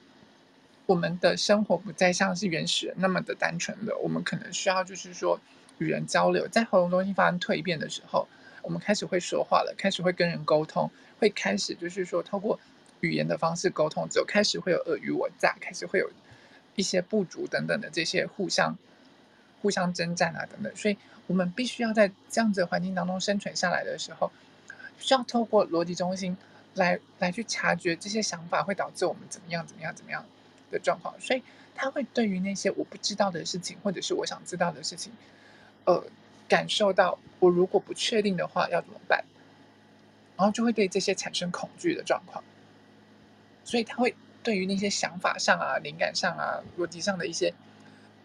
[0.86, 5.38] 我们的生活不再像是原始人那么的单纯的，我们可能需要就是说
[5.76, 6.48] 与人交流。
[6.48, 8.26] 在喉咙中心发生蜕变的时候，
[8.62, 12.58] 我们开始会说话了，开始会跟人沟通，会开始就是说透过
[13.00, 16.10] 语言的方式沟通，就开始会有尔虞我诈，开始会有。
[16.76, 18.78] 一些不足等等的这些互相
[19.60, 20.96] 互相征战啊等等，所以
[21.26, 24.30] 我们必须要在这样子的环境当中生存下来的时候，
[24.98, 26.34] 需要透过逻辑中心
[26.74, 30.24] 来来去察觉这些想法会导致我们怎么样怎么样怎么样
[30.70, 31.42] 的状况，所以
[31.74, 35.12] 他会对于那些我不知道的事情或者是我想知道的事情，
[35.84, 36.02] 呃，
[36.50, 39.24] 感受到我如果不确定的话要怎么办，
[40.36, 42.44] 然后就会对这些产生恐惧的状况，
[43.64, 44.14] 所以他会。
[44.42, 47.52] 对于那些想法上啊、灵感上啊、逻辑上的一些，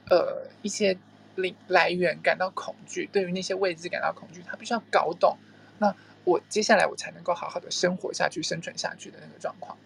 [0.10, 0.98] 呃，一些
[1.36, 5.38] 灵来源感到恐惧，对于那些未知感到恐惧，他必须要搞懂，
[5.78, 9.78] 那我接下来我才能够好好的生活下去、生存下去的那个状况。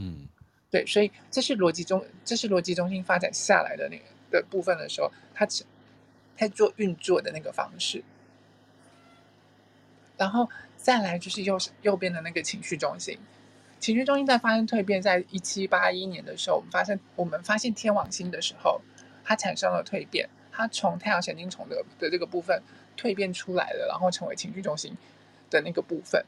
[0.00, 0.26] 嗯，
[0.68, 4.02] 对，所以这是逻辑中，这是逻辑中心发展下来的那个
[4.32, 5.46] 的部分的时候，他
[6.38, 8.04] 在做运作的那个方式，
[10.16, 13.18] 然后再来就是右右边的那个情绪中心。
[13.80, 18.80] 情绪中心在发生蜕变，在一七八一年的时候，我们发现我们发现天王星的时候，
[19.24, 22.62] 它产生了蜕变，它从太阳神经丛的的这个部分
[22.96, 24.96] 蜕变出来了，然后成为情绪中心
[25.50, 26.24] 的那个部分。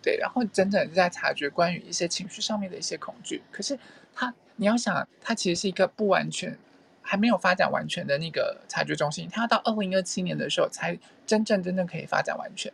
[0.00, 3.42] 对，然后整整是在察觉关于一些情绪上面的一些恐惧。
[3.50, 3.78] 可是
[4.14, 6.56] 它，你要想，它其实是一个不完全，
[7.04, 12.72] 还还没有发展完全的那个察觉中心，它要到二零二七年的时候才真正真正可以发展完全。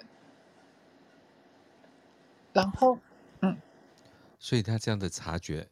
[2.54, 2.98] 然后，
[3.42, 3.58] 嗯，
[4.38, 5.68] 所以它这样的察觉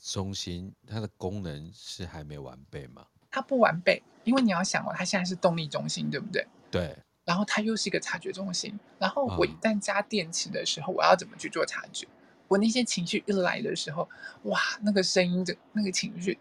[0.00, 3.04] 中心，它的功能是还没完备吗？
[3.28, 6.46] 它不完备，因为你要想哦，它现在是动力中心，对不对？
[6.70, 6.96] 对。
[7.24, 12.06] 然后它又是一个察觉中心，然后我一旦加电池的时候，我要怎么去做察觉？
[12.46, 14.08] 我那些情绪一来的时候，
[14.44, 16.38] 哇，那个声音的那个情绪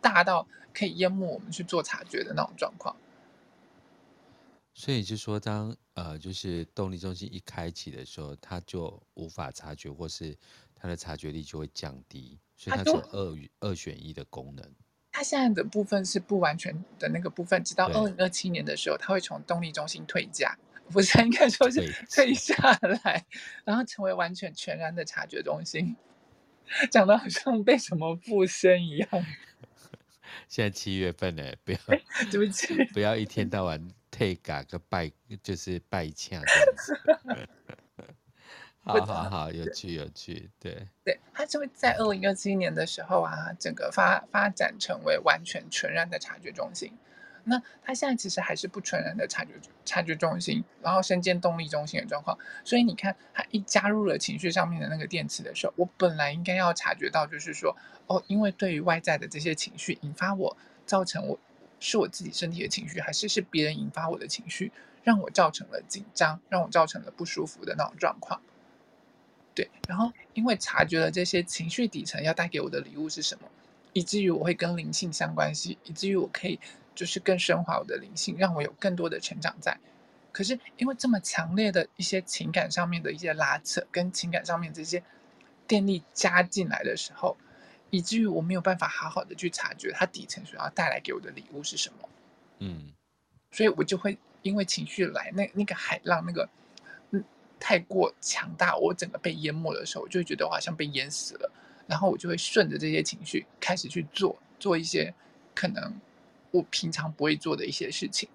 [0.00, 2.96] 大到可以淹没我们去做察觉的那种状况。
[4.72, 10.34] 所以就说当，当呃，就是动力中心一开启的时候，它就无法察觉，或是
[10.74, 14.64] 它的察觉力就会降低，所以它是二二选一的功能。
[15.12, 20.56] 它现在的部分是不完全的那个部分，直到二零二七年的时候，它会从动力中心退价，
[20.88, 23.26] 不是应该说是退下来，
[23.64, 25.96] 然后成为完全全然的察觉中心。
[26.90, 29.08] 讲的好像被什么附身一样。
[30.48, 31.78] 现在七月份呢，不要，
[32.30, 35.10] 对不起，不要一天到晚退嘎个拜，
[35.42, 37.00] 就是拜呛这样子。
[38.82, 46.92] 好好好，有趣有趣，对对，它就会在二零二七年的时候啊，整个发发展成为完全全然的察觉中心。
[47.44, 49.52] 那他现在其实还是不纯然的察觉
[49.84, 52.38] 察觉中心，然后身兼动力中心的状况。
[52.64, 57.76] 所以你看，他一加入了情绪上面的那个电池的时候，我本来应该要察觉到，就是说，
[58.06, 61.38] 哦，因为对于外在的这些情绪引发我，造成我
[61.78, 64.70] 是我自己身体的情绪，还是是别人引发我的情绪，
[65.02, 68.40] 让我造成了紧张，让我造成了不舒服的那种状况。
[69.54, 73.48] 对，然后因为察觉了这些情绪底层要带给我的礼物是什么，
[73.92, 76.60] 以至于我会跟灵性相关系，以至于我可以
[76.94, 79.78] 就是更升华我的灵性，让我有更多的成长在。
[80.32, 85.02] 可是因为这么强烈的一些情感上面的一些拉扯，跟情感上面这些
[85.66, 87.36] 电力加进来的时候，
[87.90, 92.08] 以至于我没有办法好好的去察觉它底层所要带来给我的礼物是什么。
[92.58, 92.92] 嗯，
[93.50, 96.48] 所以我就会因为情绪来，那那个海浪那个。
[97.62, 101.52] 太过强大，我整个被淹没的时候，我就会觉得我好像被淹死了。
[101.86, 105.12] 然后我就会顺着这些情绪开始去做做一些
[105.54, 105.94] 可能
[106.50, 108.28] 我平常不会做的一些事情。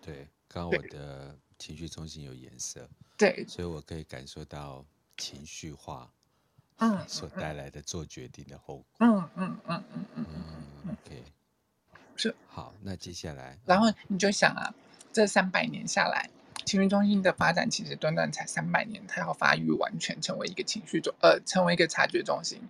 [0.00, 4.84] 对，刚刚我的情绪中心有颜色，对，所以我可以感受到
[5.16, 6.10] 情绪化，
[6.78, 8.86] 嗯，所带来的做决定的后果。
[8.98, 10.26] 嗯嗯嗯嗯嗯
[10.86, 11.22] 嗯，OK，
[12.16, 14.74] 是好，那接下来，然后你就想啊，
[15.12, 16.28] 这三百年下来。
[16.64, 22.60] 情绪中心的发展其实短短才三百年，它要发育完全成为一个情绪中，呃，成为一个察觉中心。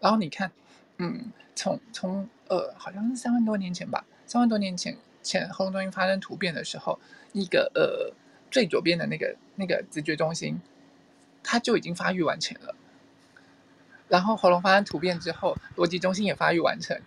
[0.00, 0.50] 然后你看，
[0.98, 6.98] 嗯，从从呃，好像是三万多年前吧，三万多年前前喉咙中心发生突变的时候，
[7.32, 8.12] 一个呃
[8.50, 10.60] 最左边的那个那个直觉中心，
[11.44, 12.74] 它就已经发育完成了。
[14.08, 17.00] 然后喉咙发生突变之后，逻辑中心也发育完成。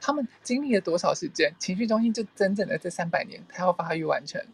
[0.00, 1.54] 他们经历了多少时间？
[1.60, 4.44] 情绪中心就整整的这三百年，它要发育完成。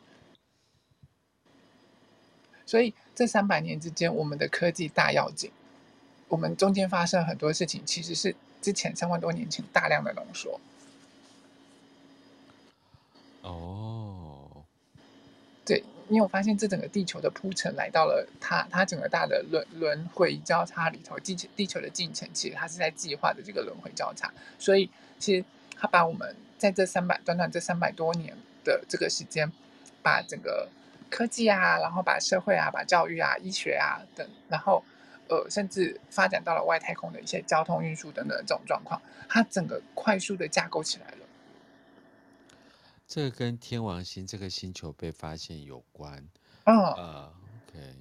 [2.66, 5.50] 所以这三百年之间，我们的科技大跃进，
[6.28, 10.58] 我们中间发生很多事情，其实是之前三万多年前大量的浓缩。
[13.42, 14.64] 哦，
[15.66, 24.88] 对，你有发现这整个地球的铺陈来到了它它整个大的轮轮回交叉里头，地球地球的进程其实它是在计划的这个轮回交叉，所以
[25.18, 25.44] 其实
[25.76, 28.34] 它把我们在这三百短短这三百多年
[28.64, 29.52] 的这个时间，
[30.02, 30.70] 把整个。
[31.10, 34.82] 科技啊，然后把社会啊、把教育啊、医学啊等，然后
[35.28, 41.18] 呃，甚至发展到了外太空的一些交通运输等等这种状况，它整个快速的架构起来了。
[43.06, 46.26] 这个跟天王星这个星球被发现有关。
[46.64, 47.32] 嗯、哦呃、
[47.68, 47.96] ，OK，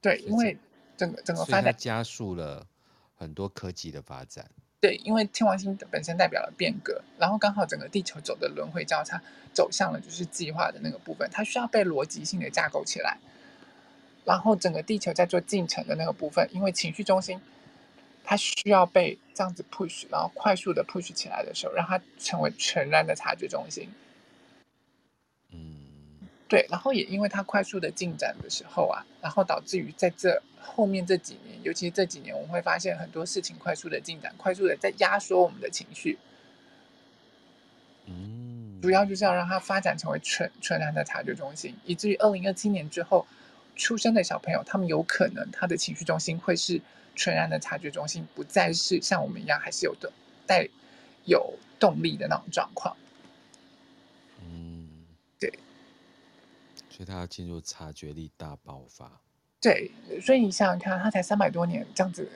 [0.00, 0.56] 对，因为
[0.96, 2.66] 整个整个发展加速了
[3.14, 4.50] 很多科技的发展。
[4.80, 13.18] 对，因为天王星本身代表了变革，然后刚好整个地球走的轮回交叉，走向了就是计划的那个部分，它需要被逻辑性的架构起来。
[14.24, 17.40] 然后整个地球在做进程的那个部分，因为情绪中心，
[18.22, 23.88] 它需要被这样子 push，然后快速的 push 起来的时候，让它成为全然的察觉中心。
[25.52, 25.76] 嗯
[26.48, 36.18] 对，然后也因为它快速的进展的时候啊，然后导致于在这后面这几年，尤其是这几年，我们会发现很多事情快速的进展，快速的在压缩我们的情绪。
[38.06, 43.24] 嗯，主要就是要让它发展成为纯纯然的察觉中心，以至于二零二七年之后
[43.76, 46.80] 出生的小朋友，他们有可能他的情绪中心会是
[47.16, 50.12] 纯然的察觉中心，不再是像我们一样还是有的
[50.46, 50.68] 带
[51.24, 52.96] 有动力的那种状况。
[54.42, 55.06] 嗯，
[55.38, 55.50] 对
[56.88, 59.10] 所以他要进入察觉力大爆发。
[59.60, 59.90] 对，
[60.22, 62.26] 所以你想想看，他才三百多年这样子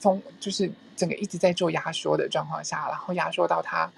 [0.00, 3.90] 风就是整个一直在做压缩的状况下，然后压缩到他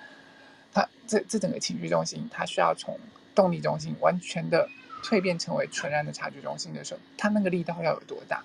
[0.73, 2.99] 他这这整个情绪中心，他需要从
[3.35, 4.69] 动力中心完全的
[5.03, 8.43] 蜕变成为纯然的察觉中心的时候，他那个力道要有多大？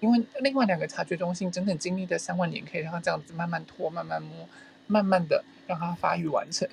[0.00, 4.48] 因为另外两个察觉中心整整经历了三万年，可以让他这样子慢慢拖、慢慢摸、
[4.86, 6.68] 慢慢的让他发育完成。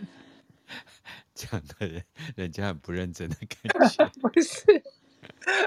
[1.34, 2.04] 讲的人，
[2.36, 4.06] 人家很不认真的感 觉。
[4.22, 4.84] 不是，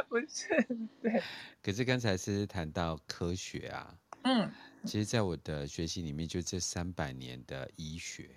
[0.09, 0.67] 不是，
[1.03, 1.23] 对。
[1.63, 4.51] 可是刚才是谈到科学啊，嗯，
[4.85, 8.31] 其实，在我的学习里面，就这三百年的医学，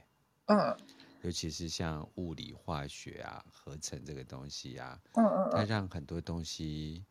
[0.47, 0.75] 嗯，
[1.21, 7.05] 尤其是像物理、化学啊、合成这个东西啊，嗯嗯，它让很多东西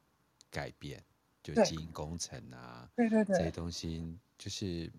[0.50, 1.02] 改变，
[1.42, 4.92] 就基因工程啊，对对对，这些东西，就是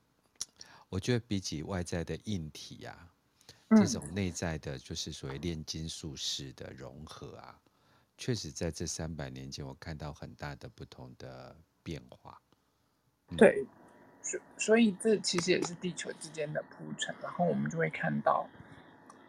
[0.90, 3.08] 我觉得比起外在的硬体啊。
[3.74, 7.58] 这种内在的，就是所谓炼金术式的融合啊，
[8.18, 12.42] 确实在这三百年间，我看到很大的不同的变化。
[13.30, 13.66] 嗯、对，
[14.22, 18.46] 所所以这其实也是地球之间的铺陈，然后我们就会看到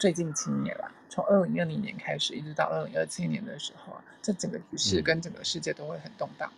[0.03, 6.53] 最近七年啦，从二零二零年开始，一直到二零二七年的时候啊，这整个局势跟整个世界都会很动荡。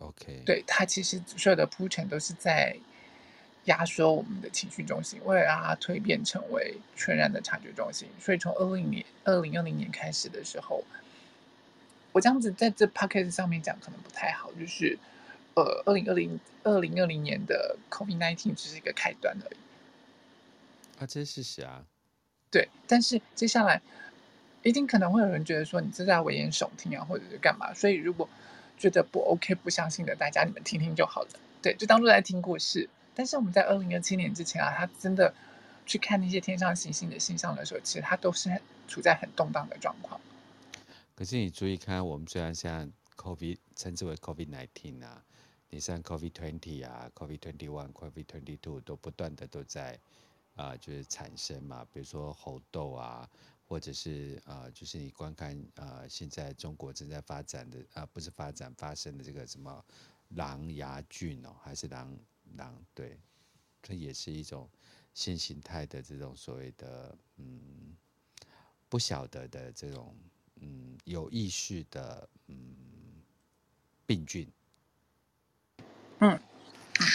[0.00, 2.76] 嗯、OK，对，它其实所有的铺陈都是在。
[3.64, 8.08] 压缩我们的情绪中心，为了让它蜕变成为全然的察觉中心。
[8.18, 10.82] 所以从二零年、二零二零年开始的时候，
[12.12, 14.98] 我这样子在这 podcast 上面讲可能不太好，就是
[15.52, 19.56] 呃，二零二零二零二零年的 COVID nineteen 只是一个开端而已。
[20.98, 21.84] 啊，这是事实啊。
[22.50, 23.80] 对，但是接下来
[24.62, 27.72] 一定可能会有人觉得说你这在危言耸听啊，或者是干嘛？
[27.74, 28.28] 所以如果
[28.76, 31.28] 觉得不 OK、不相信的，大家你们听听就好了。
[31.60, 32.88] 对，就当做在听故事。
[33.14, 35.34] 但是我们在二零二七年之前啊，他真的
[35.84, 40.20] 去看那些天上行星的星象的时候，其实他都是很处在很动荡的状况。
[41.16, 45.24] 可是你注意看，我们虽然像 COVID 称之为 COVID nineteen 啊，
[45.68, 49.98] 你像 COVID twenty 啊，COVID twenty one，COVID twenty two 都不断的都在
[50.58, 51.86] 啊、呃，就是产生嘛。
[51.92, 53.30] 比如说猴痘啊，
[53.66, 59.84] 或者是啊、呃，就是你观看啊、呃，现在中国正在发展的啊、呃，不是发展发生的这个什么
[60.30, 62.14] 狼牙菌哦，还是狼？
[62.56, 63.18] 狼对，
[63.82, 64.68] 这也是一种
[65.12, 67.94] 新形态的这种所谓的嗯
[68.88, 70.16] 不晓得的这种
[70.56, 72.74] 嗯有意识的嗯
[74.06, 74.50] 病菌。
[76.20, 76.40] 嗯，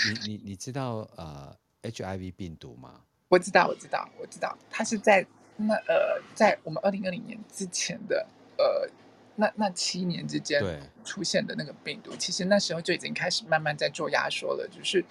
[0.05, 3.03] 你你你知道呃 HIV 病毒吗？
[3.33, 5.25] 我知道，我知道，我知道，它是在
[5.57, 8.27] 那呃在我们二零二零年之前的
[8.57, 8.87] 呃
[9.35, 10.61] 那那七年之间
[11.03, 15.03] 出现的那个病毒，其实那时候就已经开始慢慢在做压缩了，就是。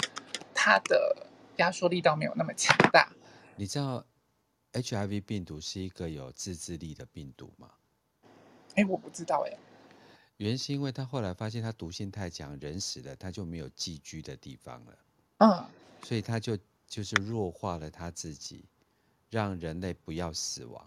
[0.55, 3.11] 它的压缩力道没有那么强大。
[3.57, 4.07] 你知道
[4.75, 7.69] HIV 病毒是一个有自制力的病毒吗？
[8.77, 9.59] 哎，我不知道哎。
[10.37, 14.99] 原因是因为他后来发现它毒性太强，人死了他就没有寄居的地方了。
[15.39, 15.65] 嗯。
[16.05, 16.57] 所以他就
[16.93, 18.67] 就是弱化了他自己，
[19.31, 20.87] 让人类不要死亡，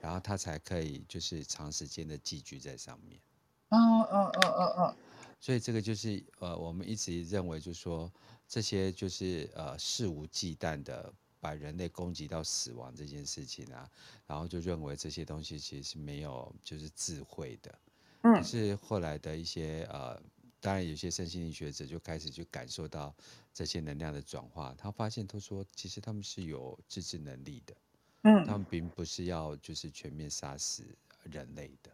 [0.00, 3.20] 然后他才可以就是长时间的寄居在上面。
[3.68, 4.96] 嗯嗯嗯嗯嗯。
[5.38, 8.10] 所以这个就是呃，我们一直认为，就是说
[8.48, 13.86] 这些就是呃肆无忌惮的把人类攻击到死亡这件事情啊，
[14.26, 17.78] 然后就认为这些东西其实是没有就是智慧的。
[18.22, 18.32] 嗯。
[18.36, 20.18] 可是后来的一些呃，
[20.62, 23.12] 当然有些身心灵学者就开始去感受到
[23.52, 27.74] 这些能量的转化，他发现他说其实他们是有自制能力的。
[28.22, 28.46] 嗯。
[28.46, 30.84] 他们并不是要就是全面杀死
[31.24, 31.90] 人类的。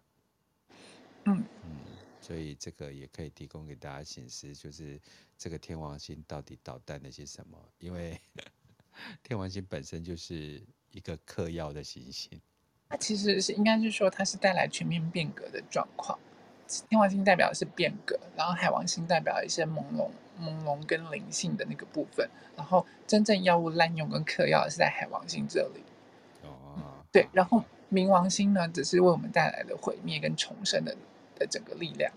[1.25, 1.43] 嗯。
[1.65, 1.77] 嗯。
[2.21, 5.01] 所以这个也可以提供给大家显示，就是
[5.39, 7.59] 这个天王星到底捣蛋了些什么？
[7.79, 8.21] 因为
[9.23, 12.39] 天王星本身就是一个嗑药的行星，
[12.91, 16.19] 它其实是应该是说它是带来全面变革的状况。
[16.89, 20.09] 天王星代表的是变革，然后海王星代表一些朦胧、
[20.41, 22.29] 朦胧跟灵性的那个部分。
[22.57, 25.83] 然后真正药物滥用跟嗑药是在海王星这里。
[26.43, 27.29] 哦、嗯，对。
[27.33, 30.97] 然后冥王星呢，只是为我们带来的毁灭跟重生的。
[31.39, 32.13] 的整个力量，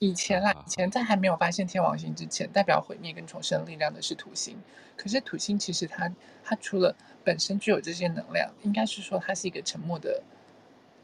[0.00, 4.58] 以前啦，以前在还没有发现天王星之前，代表毁灭跟重生力量的是土星。
[4.96, 10.24] 可是土星其实它它除了本身具有这些能量，应该是说它是一个沉默的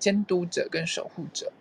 [0.00, 1.53] 监督者跟守护者。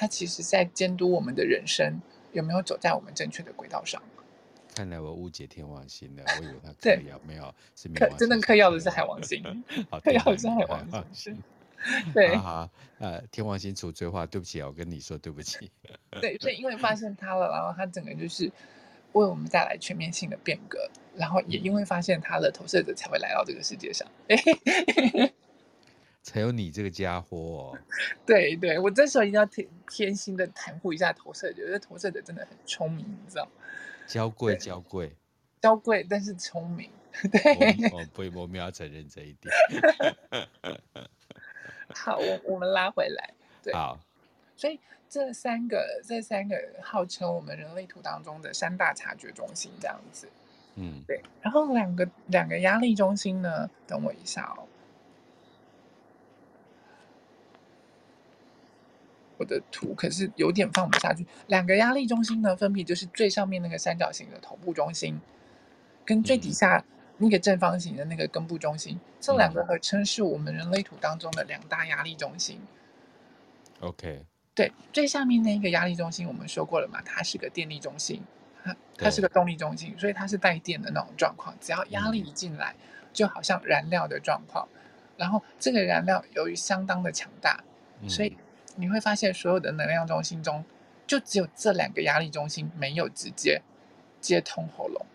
[0.00, 2.00] 它其实在监督我们的人生
[2.32, 4.02] 有没有走在我们正确的轨道上。
[4.74, 8.16] 看来我误解天王星了，我以为他嗑药没有，是 冥王星。
[8.16, 9.42] 真正嗑药的是海王星，
[10.02, 11.36] 嗑药的是海王星。
[12.14, 15.70] 对，好，好，呃，天王星处罪化，对不起啊，我跟你说对不起。
[16.18, 18.50] 对，所以因为发现他了，然后他整个就是
[19.12, 20.78] 为我们带来全面性的变革，
[21.14, 24.08] 然后也因为发现他了，投射者才会来到这个世界上。
[26.22, 27.78] 才有你这个家伙哦。
[28.26, 33.50] 对对，我这时候一定要贴贴心的袒护一下投射者，这投射者真的很聪明，你知道吗？
[34.06, 35.16] 娇贵娇贵，
[35.60, 36.90] 娇贵但是聪明。
[37.32, 39.52] 对，我不，我们要承认这一点。
[41.92, 43.34] 好，我我们拉回来。
[43.62, 43.98] 对，好。
[44.56, 50.28] 所以这三个，这三个号称我们人类图当中的三大察觉中心，这样子。
[50.76, 51.20] 嗯，对。
[51.42, 53.68] 然后两个两个压力中心呢？
[53.88, 54.68] 等我一下哦。
[59.40, 61.26] 我的图可是有点放不下去。
[61.46, 65.18] 两个压力中心呢，分别就是最上面那个三角形的头部中心，
[66.04, 66.84] 跟最底下
[67.16, 68.96] 那个正方形的那个根部中心。
[68.96, 72.60] 嗯、这两个合称是我们人类图当中的两大压力中心。
[73.80, 74.26] OK。
[74.54, 78.22] 对，最下面那一个压力中心，我们说过了嘛，它是个电力中心，
[78.62, 81.54] 它它是个动力中心，所以它是带电的那种状况。
[81.62, 82.74] 只要压力一进来，
[83.10, 84.68] 就好像燃料的状况。
[85.16, 87.62] 然后这个燃料由于相当的强大，
[88.06, 88.36] 所以
[88.80, 90.64] 你会发现所有的能量中心中，
[91.06, 93.60] 就只有这两个压力中心没有直接
[94.20, 95.06] 接通喉咙。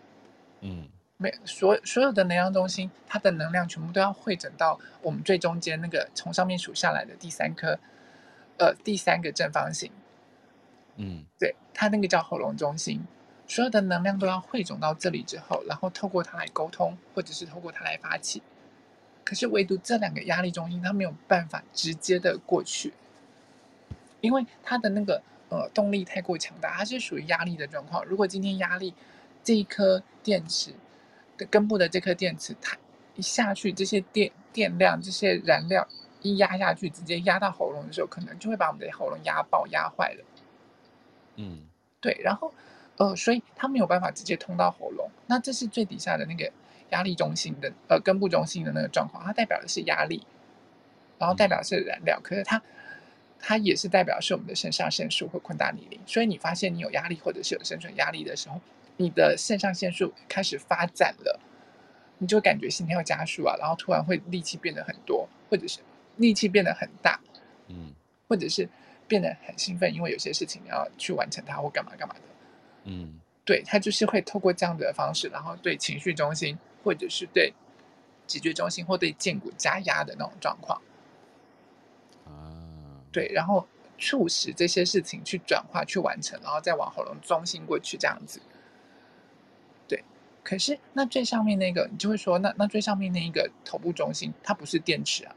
[0.60, 7.78] 嗯，没所所有的能量中心，它的能量全部都要汇整到我们最中间那个从上面数下来的第三颗。
[8.58, 9.92] 呃，第三个正方形，
[10.96, 13.06] 嗯，对，它那个叫喉咙中心，
[13.46, 18.40] 所有的能量都要汇总到这里之后，然后透过它来沟通，或者是透过它来发起。
[19.22, 22.94] 可是唯独这两个压力中心，它没有办法直接的过去，
[24.26, 28.04] 因为它的那个呃动力太过强大，它是属于压力的状况。
[28.04, 28.92] 如果今天压力
[29.42, 30.74] 这一颗电池
[31.38, 32.76] 的根部的这颗电池，它
[33.14, 35.86] 一下去，这些电电量、这些燃料。
[36.22, 40.24] 一压下去，直接压到喉咙的时候，可能就会把我们的喉咙压爆、压坏了。
[41.36, 41.60] 嗯，
[42.00, 42.18] 对。
[42.24, 42.52] 然后，
[42.96, 45.08] 呃，所以它没有办法直接通到喉咙。
[45.28, 46.50] 那这是最底下的那个
[46.90, 50.26] 压力中心的，呃，根部中心的那个状况，它代表的是压力，
[51.18, 52.18] 然后代表的是燃料。
[52.18, 52.60] 嗯、可是它，
[53.40, 56.00] 它也是代表是我们的肾上腺素或昆达里林。
[56.06, 58.60] 所以你发现你有压力或者是有生存压力的时候，
[58.96, 61.40] 你的肾上腺素开始发展了，
[62.18, 65.80] 你就感觉心跳加速啊，然后突然会力气变得很多，或者是。
[66.18, 67.20] 力气变得很大，
[67.68, 67.92] 嗯，
[68.26, 68.66] 或者是
[69.06, 72.20] 变得很兴奋，因为有些事情你要去完成它或干嘛干嘛的，
[72.84, 77.52] 嗯，对，它就是会透过这样的方式，然后对情绪中心，或者是对
[78.26, 80.95] 脊椎中心，或对荐骨加压的那种状况，啊，
[83.16, 83.66] 对，然后
[83.98, 88.42] 促使这些事情去转化、去完成，然后再往喉咙中心过去这样子，
[89.88, 90.04] 对。
[90.42, 95.34] 可是那最上面那个，你就会说，那那最上面那一个头部中心，它不是电池啊。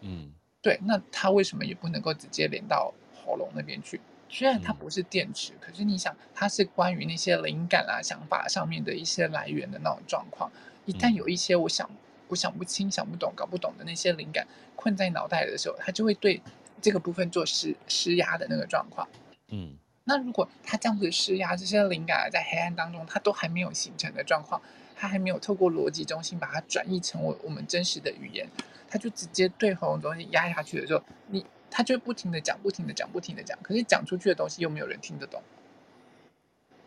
[0.00, 0.32] 嗯，
[0.62, 4.00] 对，那它为什么也不能够直接连到喉咙那边去？
[4.30, 10.50] 虽然它不是电池，嗯、可是你想，它是关于那些灵感啊、想法上面的一些来源的那种状况。
[10.86, 11.90] 一旦有一些我想、
[12.30, 16.40] 我想不清、想不懂、搞不懂的那些灵感困在脑袋的时候，他就会对
[16.80, 19.06] 这个部分做施施压的那个状况。
[19.48, 24.62] 嗯，那如果他这样子施压，这些灵感在黑暗当中，它都还没有形成的状况，
[24.96, 28.48] 它还没有透过逻辑中心把它转译成我我们真实的语言。
[28.88, 35.40] 他就直接对喉咙中心压下去的时候，你他就不停的讲，不停的讲，不停的讲，可是讲出去的东西又没有人听得懂。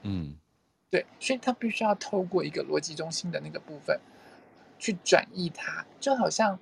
[0.01, 0.35] 嗯，
[0.89, 3.97] 对，所以他必须要透过一个逻辑中心的那个部分
[4.83, 6.59] 去转移它，就好像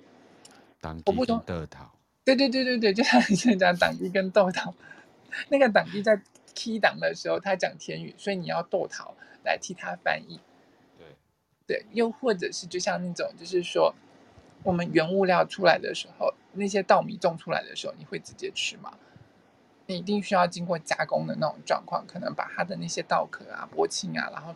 [1.06, 1.90] 我不懂豆桃，
[2.24, 4.72] 对对对对对，就像你现在讲党地跟豆桃，
[5.50, 6.20] 那个党地在
[6.54, 9.14] key 档的时候，他讲天语，所以你要豆桃
[9.44, 10.38] 来替他翻译。
[10.96, 11.06] 对
[11.66, 13.94] 对，又或者是就像那种，就是说。
[14.64, 18.96] 我们原物料出来的时候，那些稻米种出来的时候，你会直接吃吗？
[19.86, 24.54] 你一定需要经过加工的那种状况，可能把它的那些稻壳啊、薄青啊，然后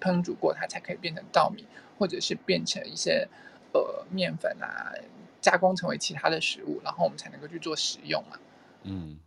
[0.00, 1.66] 烹煮过，它才可以变成稻米，
[1.98, 3.28] 或者是变成一些
[3.72, 4.92] 呃面粉啊，
[5.40, 8.38] 加工成为其他的食物，然后我们才能够去做食用嘛。
[8.82, 9.18] 嗯，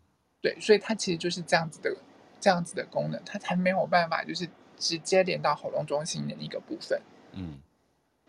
[0.41, 1.95] 对，所以它其实就是这样子的，
[2.39, 4.47] 这样子的功能，它才没有办法就是
[4.78, 7.01] 直接连到喉咙中心的那个部分。
[7.34, 7.59] 嗯。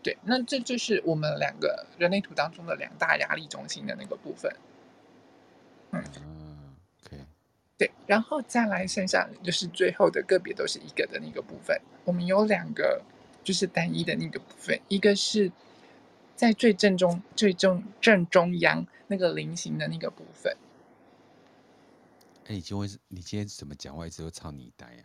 [0.01, 4.49] 对，那这就是我们两个人类图当中的两大压力中心的那个部分。
[5.91, 6.01] 嗯
[7.03, 7.25] ，OK，
[7.77, 11.77] 对，然后再来剩下就是最后的个别都是一个的那个部分。
[12.05, 13.01] 我们有两个
[13.43, 15.51] 就是单一的那个部分，一个是
[16.35, 20.55] 在最正中、最正正中央那个菱形的那个部分。
[22.45, 25.03] 哎，你今天你今天怎么讲话一直都超你呆 呀？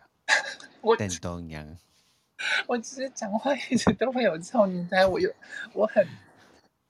[0.81, 1.77] 我正中央。
[2.67, 5.33] 我其实讲话一直都会有臭你呆，我有
[5.73, 6.05] 我很，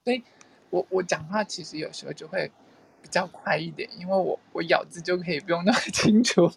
[0.04, 0.22] 所以
[0.70, 2.50] 我我讲话其实有时候就会
[3.00, 6.50] 比较快一点，因为我我咬字就可以不用那么清楚。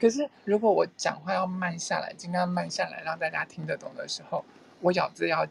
[0.00, 4.44] 可是如果我讲话要慢下来，尽量慢下来，让大家听得懂的时候，
[4.80, 5.46] 我咬字要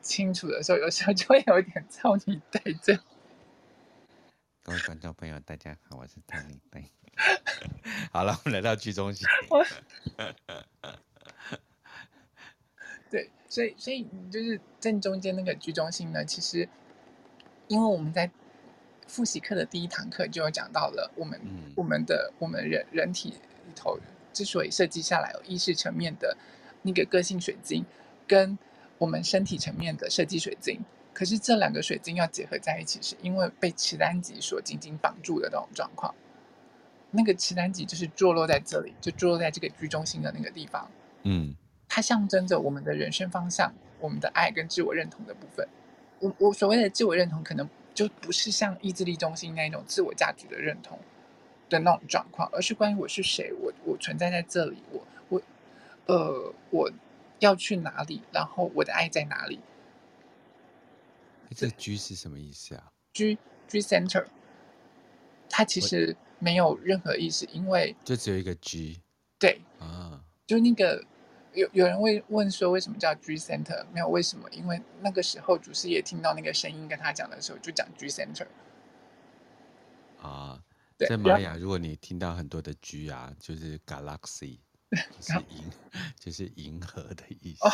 [0.00, 2.98] 清楚的时候，有时候就会有点糙米带着。
[4.62, 6.90] 各位观众朋友，大家好，我是汤米贝。
[8.12, 9.26] 好了，我们来到剧中心。
[13.08, 16.68] 对，所以所以就是正中间那个居中心呢，其实
[17.68, 18.30] 因为我们在
[19.06, 23.34] 复习课的第一堂课就有讲到了，我们、嗯、我们的我们人人体
[23.66, 23.98] 里头
[24.32, 26.36] 之所以设计下来有意识层面的
[26.82, 27.84] 那个个性水晶，
[28.26, 28.58] 跟
[28.98, 30.80] 我们身体层面的设计水晶，
[31.12, 36.14] 可是这两个水晶要结合在一起，是因为被脐带极所紧紧绑住的那种状况。
[37.10, 40.90] 那个脐带极就是坐落在这里，就坐落在这个居中心的那个地方。
[41.24, 41.54] 嗯。
[41.88, 45.66] 它象征着我们的人生方向，我们的爱跟自我认同的部分。
[46.18, 50.98] 我我所谓的自我认同，可能就不是像意志力中心那种自我价值的认同
[51.68, 55.42] 的那种状况，而是关于我是谁，我我存在在这里，我我
[56.06, 56.90] 呃我
[57.38, 59.60] 要去哪里，然后我的爱在哪里。
[61.54, 64.26] 这 G 是什么意思啊？G G Center，
[65.48, 69.00] 它其实没有任何意思，因为就只有一个 G。
[69.38, 71.04] 对啊，就那个。
[71.54, 73.86] 有有人会问说，为什么叫 G Center？
[73.90, 78.46] 没有为什么，因为那个时候祖师爷听到那个声音跟他讲的时候，就讲 G Center。
[80.20, 80.62] 啊，
[80.98, 84.58] 在玛雅，如果你听到很多的 G 啊，就是 Galaxy，
[84.90, 85.70] 就是银，
[86.18, 87.66] 就是银河的意思。
[87.66, 87.72] 哦、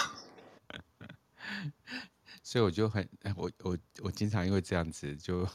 [2.43, 5.47] 所以我就很，我我我经常因为这样子就，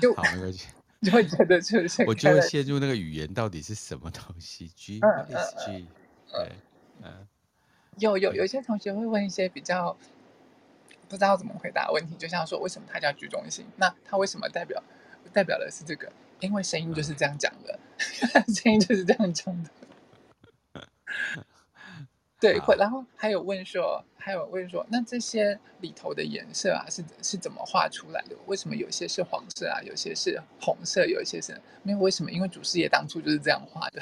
[0.00, 0.52] 就好那个，
[1.02, 5.88] 就会觉得就是，我就会陷入那个语言到底是什么东西？G S G，
[6.30, 6.52] 对，
[7.02, 7.26] 嗯。
[7.98, 9.96] 有有有些同学会问一些比较
[11.08, 13.66] 不知道怎么回答问题，就像说，为什么它叫居中心？
[13.76, 14.82] 那它为什么代表
[15.32, 16.10] 代表的是这个？
[16.40, 17.78] 因为声音就是这样讲的，
[18.52, 19.70] 声音就是这样讲的。
[22.40, 28.36] 对，会然后还有问说，还有问说，那这些里头的颜色啊，是是怎么画出来的？
[28.46, 31.98] 为什么有些是黄色啊，有些是红色，有一些是没有？
[31.98, 32.30] 为什么？
[32.30, 34.00] 因为祖师爷当初就是这样画的，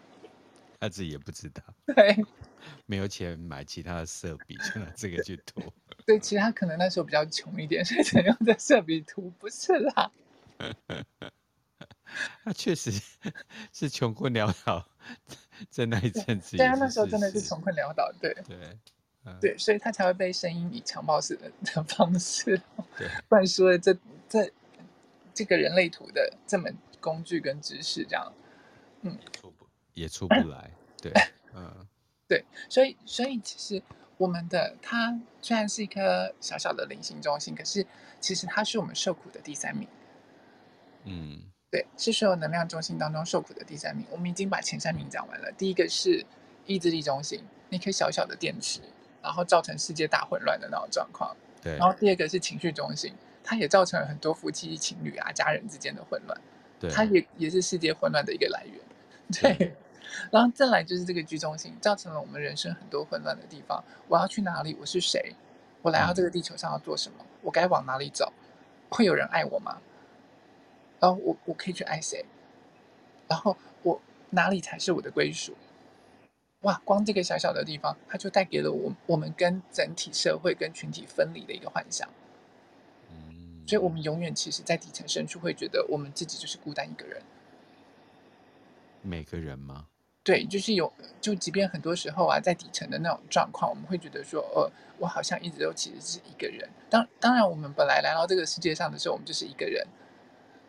[0.80, 1.62] 他自己也不知道。
[1.86, 2.16] 对。
[2.86, 5.60] 没有钱买其他的色笔，就拿这个去涂。
[6.06, 10.12] 对，其他可能那时候比较穷一点，所以才用这色笔涂，不是啦。
[12.44, 12.92] 他确实
[13.72, 14.86] 是穷困潦倒，
[15.70, 16.56] 在那一阵子。
[16.56, 18.56] 对啊，那时候真的是穷困潦倒，对对、
[19.24, 22.60] 嗯、对，所以他才会被声音以强暴式的 的方式
[23.28, 23.96] 灌输了这
[24.28, 24.52] 这
[25.34, 28.32] 这个人类图的这门工具跟知识，这样，
[29.02, 31.12] 嗯，出不也出不来，对，
[31.54, 31.86] 嗯。
[32.28, 33.82] 对，所以所以其实
[34.16, 37.86] 我们的它虽然是一颗小小的灵性中心，可是
[38.20, 39.86] 其实它是我们受苦的第三名。
[41.04, 44.04] 嗯，对，是所有能量中心当中受苦的第三名。
[44.10, 45.50] 我们已经把前三名讲完了。
[45.56, 46.22] 第一个是
[46.66, 48.82] 意志力中心，那颗小小的电池，
[49.22, 51.34] 然后造成世界大混乱的那种状况。
[51.62, 51.78] 对。
[51.78, 56.38] 然后第二个是情绪中心，它也造成了很多夫妻、情侣啊、家人之间的混乱。
[56.78, 56.90] 对。
[56.90, 58.78] 它也也是世界混乱的一个来源。
[59.40, 59.54] 对。
[59.54, 59.74] 对
[60.30, 63.82] 然后再来就是这个居中心，造成了我们人生很多混乱的地方。
[64.08, 64.76] 我要去哪里？
[64.78, 65.34] 我是谁？
[65.80, 67.24] 我来到这个地球上要做什么？
[67.40, 68.30] 我该往哪里走？
[68.90, 69.78] 会有人爱我吗？
[71.02, 72.24] 然后我我可以去爱谁？
[73.26, 74.00] 然后我
[74.30, 75.56] 哪里才是我的归属？
[76.60, 76.80] 哇！
[76.84, 82.08] 光这个小小的地方，它就带给了我我们跟整体社会跟群体分离的一个幻想。
[83.66, 87.20] 所以我们永远其实，在底层深处会觉得我们自己就是孤单一个人。
[89.00, 89.86] 每个人吗？
[90.22, 96.68] 对，就是有，就即便很多时候啊，在底层的那种状况，我们会觉得说，呃，我好像一直都其实是一个人。
[96.88, 99.84] 当当然，我们本来来到这个世界上的时候，我们就是一个人，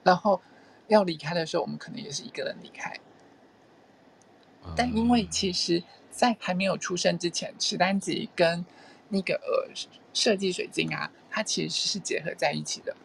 [0.04, 0.42] 然后
[0.88, 2.94] 要离开的时候，我们可能也是一个人离开。
[4.78, 8.66] 但因为其实，在还没有出生之前，脐带极跟
[9.10, 9.70] 那个呃
[10.14, 12.96] 设计水晶啊，它其实是结合在一起的。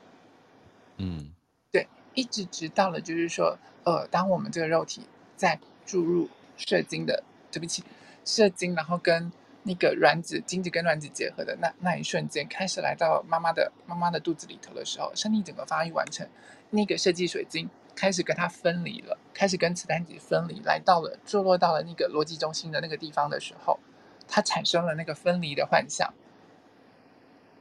[0.99, 1.33] 嗯，
[1.73, 5.03] 对，一直直到了，就是说，呃，当我们这个肉体
[5.37, 7.83] 在注入射精的，对不起，
[8.25, 9.33] 射精，然后跟
[9.65, 16.29] 那个卵子、精子跟卵子结合的那那一瞬间，开始来到妈妈的妈妈的肚子里头的时候，身体整个发育完成，
[16.71, 23.79] 那个设计水晶开始跟它分离了，开始跟磁单极分离，来到了坐落到了那个逻辑中心的那个地方的时候，
[24.27, 26.13] 它产生了那个分离的幻象，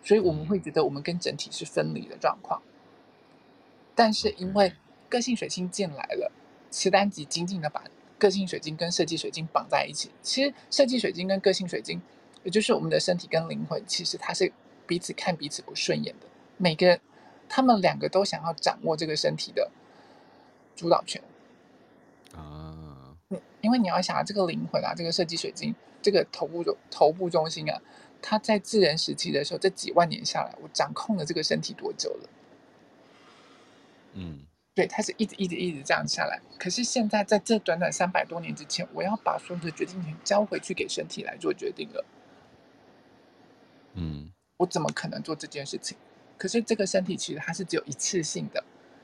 [0.03, 2.62] 所以我们会觉得我们跟整体是分离的状况，
[3.95, 4.74] 但是因为
[5.10, 6.32] 个性水晶进来了，
[6.70, 7.84] 磁单极紧紧的把。
[8.20, 12.01] 个性水晶跟设计水晶绑在一起，其实设计水晶跟个性水晶，
[12.43, 14.51] 也就是我们的身体跟灵魂，其实它是
[14.88, 16.26] 彼此看彼此不顺眼的。
[16.58, 16.99] 每个
[17.50, 19.72] 他们两个都想要掌握这个身体的
[20.76, 21.22] 主导权
[22.34, 23.16] 啊。
[23.62, 27.82] 因为你要想啊，这个灵魂啊，这个设计水晶，这个头部中头部中心啊，
[28.22, 32.30] 它在自然时期的时候，这几万年下来，我掌控了这个身体多久了？
[34.14, 36.39] 嗯，对，他是一直一直一直这样下来。
[36.58, 42.06] 可是现在在这短短三百多年之前，我要把所有的决定权交回去给身体来做决定了。
[43.95, 45.98] 嗯，我怎么可能做这件事情？
[46.38, 48.63] 可是这个身体其实它是只有一次性的，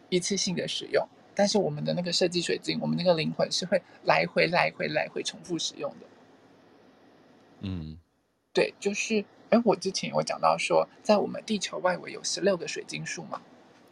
[0.09, 1.07] 一次性的使用。
[1.35, 6.05] 但是我们的那个设计水晶，我们那个灵魂是会来回来回来回重复使用的。
[7.61, 7.97] 嗯，
[8.53, 13.41] 对，就是，哎，我之前有讲到说，在我们地球外围有十六个水晶树嘛？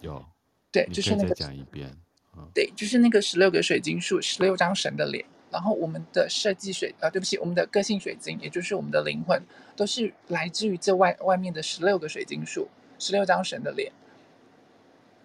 [0.01, 0.23] 有。
[0.71, 1.29] 对，就是那个。
[1.29, 1.89] 再讲一遍。
[2.37, 2.47] 嗯。
[2.53, 5.25] 对，就是那个十六个水晶树，十六张神的脸。
[5.49, 9.41] 然后我们的设计水，呃，对不起，我们的个性水晶，也就是我们的灵魂，
[9.75, 12.69] 都是来自于这外外面的十六个水晶树，
[13.01, 13.91] 十六张神的脸。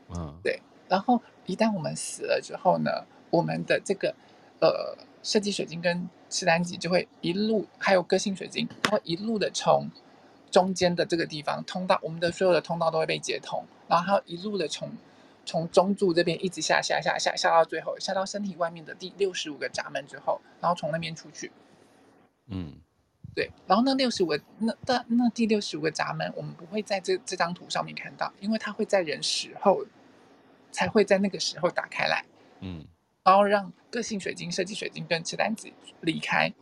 [0.09, 0.35] 嗯。
[0.43, 2.91] 对，然后一旦我们死了之后呢，
[3.31, 4.15] 我们的这个，
[4.61, 9.91] 呃，设计水晶跟次单极就会一路，还有个性水晶，它会一路的从
[10.51, 14.91] 中间的这个地方通道，我们的所有的通道都会被接通，然后它一路的从。
[15.49, 21.53] 从中柱这边一直下下下下下到最后，下到身体外面的第六十五个闸门之后，然后从那边出去。
[22.49, 22.81] 嗯，
[23.37, 23.49] 对。
[23.69, 29.87] 然后那六十五个那那那第六十五个闸门，我们不会在这这张图上面看到，因为它会在人死后
[30.73, 32.25] 才会在那个时候打开来。
[32.59, 32.85] 嗯。
[33.23, 35.71] 然后让个性水晶、设计水晶跟次单子
[36.01, 36.53] 离开。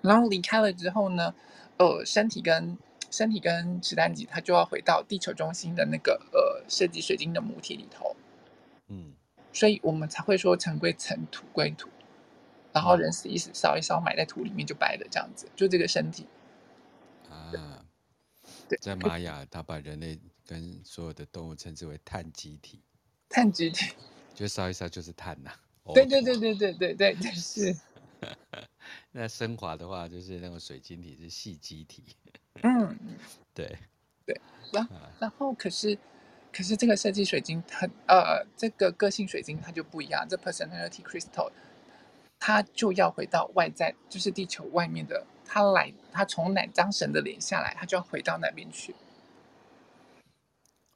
[0.00, 1.32] 然后离开了之后呢，
[1.76, 2.76] 呃，身体跟。
[3.10, 8.16] 身体跟池丹子，它就要回到地球中心的那个呃设计水晶的母体里头，
[8.88, 9.12] 嗯，
[9.52, 11.90] 所以我们才会说尘归尘，土归土，
[12.72, 16.26] 然后人死一死，烧一烧，埋在土里面就白了，这样子，就这个身体
[17.28, 17.84] 啊，
[18.68, 22.82] 对，在玛雅，他把人类跟所有的动物称之为碳基体，
[23.28, 23.94] 碳基体，
[24.34, 25.50] 就烧一烧就是碳呐、
[25.84, 27.76] 啊，对对对对对对对，是。
[29.10, 32.04] 那升华的话，就是那种水晶体是细基体。
[32.62, 32.96] 嗯，
[33.52, 33.76] 对，
[34.24, 34.40] 对，
[34.72, 35.98] 然后然后可是，
[36.52, 41.50] 可是这个设计水晶它呃，这个个性水晶它就不一样，这 personality crystal，
[42.44, 48.92] 它就要回到外在，就是地球外面的，他来，他从哪张神的脸下来，他就要回到那边去。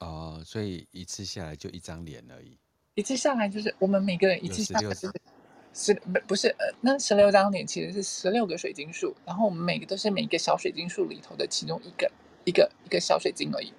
[0.00, 2.58] 哦，所以一次下来就一张脸而已。
[2.96, 5.08] 一次下来就是我们每个人一次下来就是。
[5.72, 12.10] 十不不是呃，那十六张脸其实是十六个水晶树，然后我们每个都是每一个小水晶树里头的其中一个
[12.44, 13.72] 一个一个小水晶而已。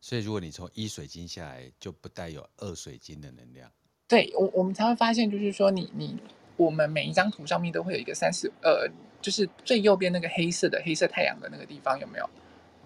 [0.00, 3.68] 所以如果你从一水晶下来，就不带有二水晶的能量。
[4.06, 6.18] 对，我我们才会发现，就是说你你
[6.56, 8.88] 我们每一张图上面都会有一个三十呃，
[9.20, 12.30] 就是最右边那个黑色的黑色太阳的那个地方有没有？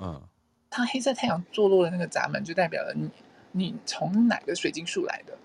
[0.01, 0.23] 嗯，
[0.71, 3.11] 它黑色太阳坐落的那个闸门，就代表了你
[3.53, 5.37] 你从哪个水晶树来的。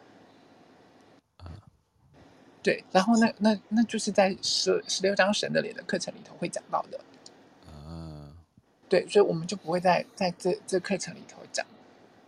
[2.63, 6.99] 对，然后那那那就是在十十六张神的脸的课程里头会讲到的，
[7.65, 8.29] 啊，
[8.87, 11.65] 对，所以我们就不会在在这这课程里头讲。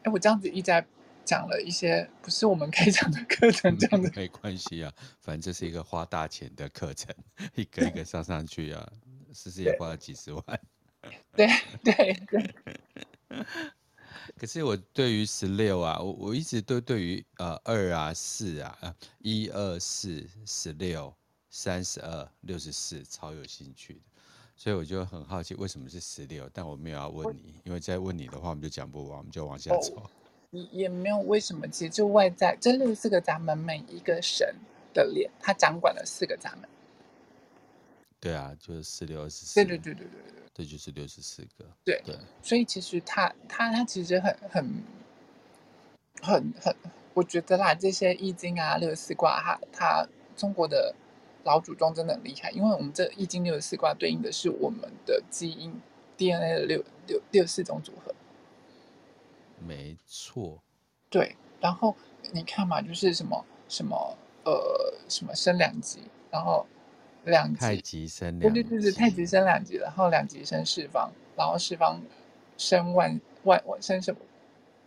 [0.01, 0.83] 哎，我这样子一直在
[1.25, 7.13] 讲了一些不是我们该讲的课程，这样子、嗯、没关系啊，反正这是一个花大钱的课程，
[7.55, 8.91] 一个一个上上去啊，
[9.33, 10.43] 思思也花了几十万？
[11.35, 11.47] 对
[11.83, 12.53] 对对。
[14.37, 21.13] 可是我对于十六啊，我我一直都对于呃二啊四啊呃一二四十六
[21.49, 24.01] 三十二六十四超有兴趣的，
[24.55, 30.09] 所以我就很好奇为什么是十六，但我没有要问你，因为再问你的话我们就讲不完，我们就往下走。
[30.71, 34.55] 也没有为什么，其实就外在这六十四个闸门，每一个神
[34.93, 36.69] 的脸，他掌管了四个闸门。
[38.19, 39.55] 对啊，就是四六二十四。
[39.55, 40.43] 对对对对对对。
[40.55, 44.83] 这就是六十四个，对对，所以其实他他他其实很很
[46.21, 46.75] 很很，
[47.15, 50.93] 我觉得啦，这些易经啊、六十四卦，他他中国的
[51.43, 55.73] 老祖宗真的很厉害，因为我们这易经六十四卦对应的是我们的基因
[56.17, 58.13] DNA 的六六六四种组合，
[59.65, 60.61] 没错，
[61.09, 61.95] 对，然后
[62.31, 65.99] 你看嘛，就是什么什么呃什么升两级，
[66.29, 66.65] 然后。
[67.25, 71.97] 两太极升两极，对对对，太极升两级，然后两级升四方，然后四方
[72.57, 74.19] 升万万万升什么？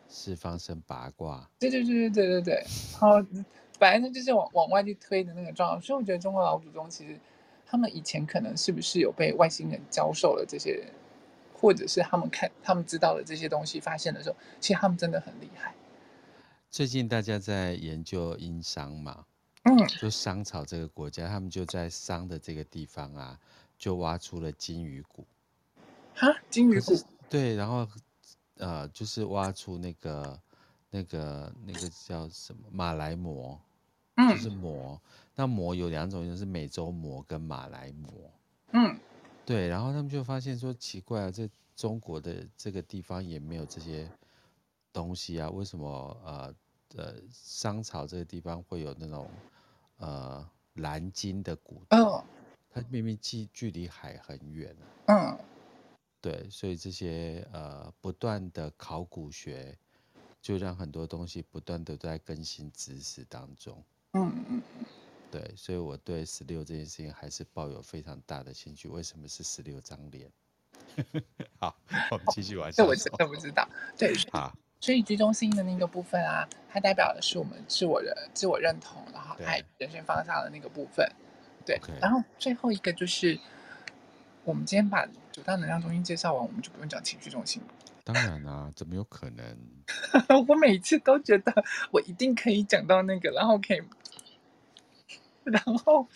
[0.06, 1.48] 四方升八卦。
[1.58, 2.64] 对对对对对对对。
[2.92, 3.26] 然后
[3.78, 7.18] 反正就是往往外去推的那个状况，所以我觉得中国老祖宗其实
[7.64, 10.86] 他们以前可能是不是有被外星人教授了这些，
[11.58, 15.74] 或者是他们看他们知道了这些东西，发现的时候，其实他们真的很厉害。
[16.70, 19.24] 最近大家在研究殷商嘛？
[19.62, 23.38] 嗯，就商朝这个国家，他们就在商的这个地方啊，
[23.78, 25.26] 就挖出了金鱼骨。
[26.14, 26.94] 哈，金鱼骨？
[27.28, 27.88] 对，然后
[28.58, 30.40] 呃，就是挖出那个
[30.90, 33.58] 那个那个叫什么马来貘，
[34.16, 34.98] 就是貘。
[35.34, 38.30] 那貘有两种，就是美洲貘跟马来貘。
[38.72, 38.98] 嗯，
[39.46, 44.10] 对，然后他们就发现说奇怪啊，这中国的这个地方也没有这些
[44.92, 45.88] 东西啊，为什么
[46.24, 46.54] 呃
[46.96, 49.30] 呃商朝这个地方会有那种
[49.98, 50.44] 呃
[50.74, 51.96] 蓝金的古董？
[52.00, 52.24] 哦，
[52.70, 54.74] 它明明距距离海很远。
[55.06, 55.38] 嗯，
[56.20, 59.78] 对，所以这些呃不断的考古学，
[60.42, 63.80] 就让很多东西不断的在更新知识当中。
[64.14, 64.62] 嗯嗯。
[65.30, 68.88] 对，所以我对十六这件事情还是抱有非常大的兴趣。
[68.88, 70.30] 为什么是十六张脸？
[71.58, 71.76] 好，
[72.10, 72.82] 我们继续往下。
[72.82, 73.68] 这我真的不知道。
[73.98, 74.56] 对， 好。
[74.80, 81.10] 所以居中心的那个部分啊，它代表的是我们自我的自我认同，然后还人生方向的那个部分。
[81.64, 81.76] 对。
[81.78, 81.98] okay.
[82.00, 83.38] 然后最后一个就是，
[84.44, 87.68] 我们今天把九大能量中心介绍完，我们就不用讲情绪中心了。
[88.04, 89.58] 当然啊，怎么有可能？
[90.46, 91.52] 我每次都觉得
[91.90, 93.82] 我一定可以讲到那个，然后可以。
[95.46, 96.08] 然后，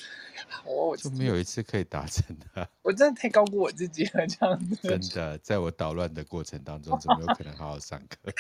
[0.64, 2.68] 我就没有一次可以达成的。
[2.82, 4.76] 我真的太高估我自己了，这样子。
[4.82, 8.32] 真的，在我捣乱的过程当中，怎么有可能好好上课？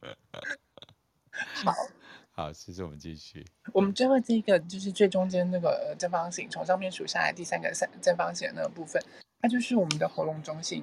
[1.30, 1.74] 好，
[2.32, 3.44] 好，谢谢我们继续。
[3.74, 9.02] 我们最后这个就是最中间那个正方形，从上面数下来第三个三正方形的那个部分，
[9.42, 10.82] 它就是我们的喉咙中心。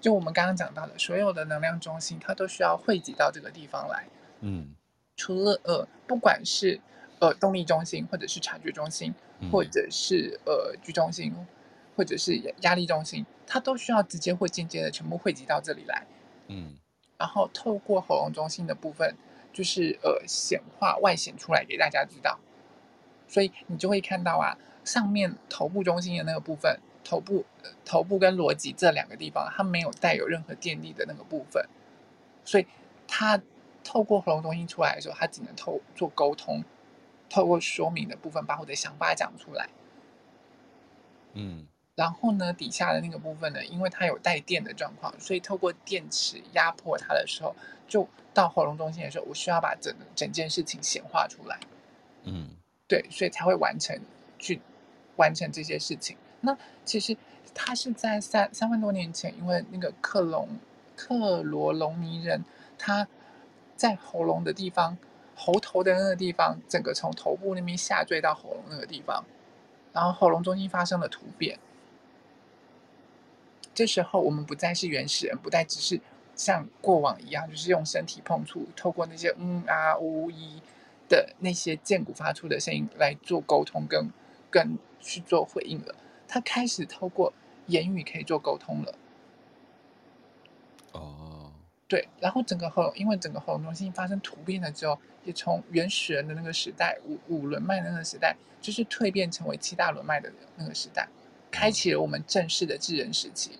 [0.00, 4.06] 就我们刚刚讲到的，所有的能量中心，它都需要汇集到这个地方来。
[4.40, 4.74] 嗯，
[5.16, 6.80] 除了呃，不管是。
[7.18, 9.14] 呃，动力中心，或者是察觉中心，
[9.50, 11.34] 或者是呃居中心，
[11.96, 16.06] 或者是压力中心，它都需要直接或间接的全部汇集到这里来。
[16.48, 16.74] 嗯，
[17.16, 19.16] 然后透过喉咙中心的部分，
[19.50, 22.38] 就是呃显化外显出来给大家知道。
[23.26, 31.66] 所以你就会看到啊，上面头部中心的那个部分，头部、呃、头部跟逻辑这两个地方，它没有带有任何电力的那个部分，
[32.44, 32.66] 所以
[33.08, 33.40] 它
[33.82, 36.62] 透过喉咙中心出来的时候，它只能透做沟通。
[37.28, 39.68] 透过说明的部分，把我的想法讲出来。
[41.34, 47.54] 嗯，然后呢，底下的那个部分呢，因为它有带电的状况，所以透过电池压迫它的时候，
[47.86, 51.58] 就到喉咙中心的时候，我需要把整整件事情显化出来。
[52.24, 52.48] 嗯，
[52.88, 54.00] 对，所以才会完成
[54.38, 54.60] 去
[55.16, 56.16] 完成这些事情。
[56.40, 57.16] 那其实
[57.54, 60.48] 它是在三三万多年前，因为那个克隆
[60.94, 62.44] 克罗隆尼人，
[62.78, 63.06] 他
[63.76, 64.96] 在喉咙的地方。
[65.36, 69.24] 喉头的那个地方，整个从头部那边下坠到喉咙那个地方，
[69.92, 71.58] 然后喉咙中心发生了突变。
[73.74, 76.00] 这时候我们不再是原始人，不再只是
[76.34, 80.58] 像过往一样，就是用身体碰触，透过那些嗯啊呜咦
[81.08, 84.10] 的那些剑骨发出的声音来做沟通，跟
[84.50, 85.94] 跟去做回应了。
[86.26, 87.32] 他开始透过
[87.66, 88.94] 言语可以做沟通了。
[90.92, 91.25] 哦，
[91.88, 94.98] 对，然后整个喉咙，因为整个喉咙中心发生突变了之后。
[95.26, 101.08] 也从原始人的那个时代，五五轮脉的那个时代，就是蜕变成为七大轮脉的那个时代，
[101.50, 103.58] 开启了我们正式的智人时期。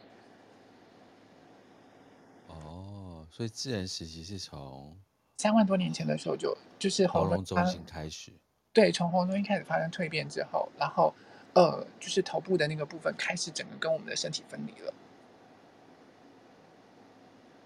[2.47, 4.97] 哦，所以智人时期是从
[5.39, 8.31] 三万多年前的时候就就是喉咙中心开始。
[8.73, 11.13] 对，从喉咙中心开始发生蜕变之后，然后
[11.55, 14.95] 呃，就是头部的那个部分开始整个跟我们的身体分离了。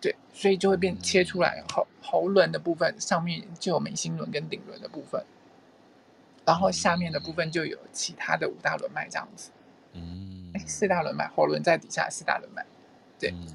[0.01, 5.23] 对，所以就会变切出来喉喉轮的部分，上面就有眉心轮跟顶轮的部分，
[6.45, 9.51] 然后下面的部分就有其他的五大轮脉这样子。
[9.93, 12.65] 嗯，四大轮脉，喉轮在底下，四大轮脉。
[13.19, 13.47] 对，嗯、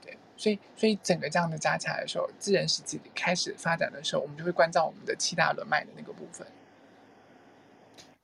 [0.00, 6.46] 对，所以所以整个这样的加起来的时候，自然时期开始发展的时候，我们就会关照我们的七大轮脉的那个部分。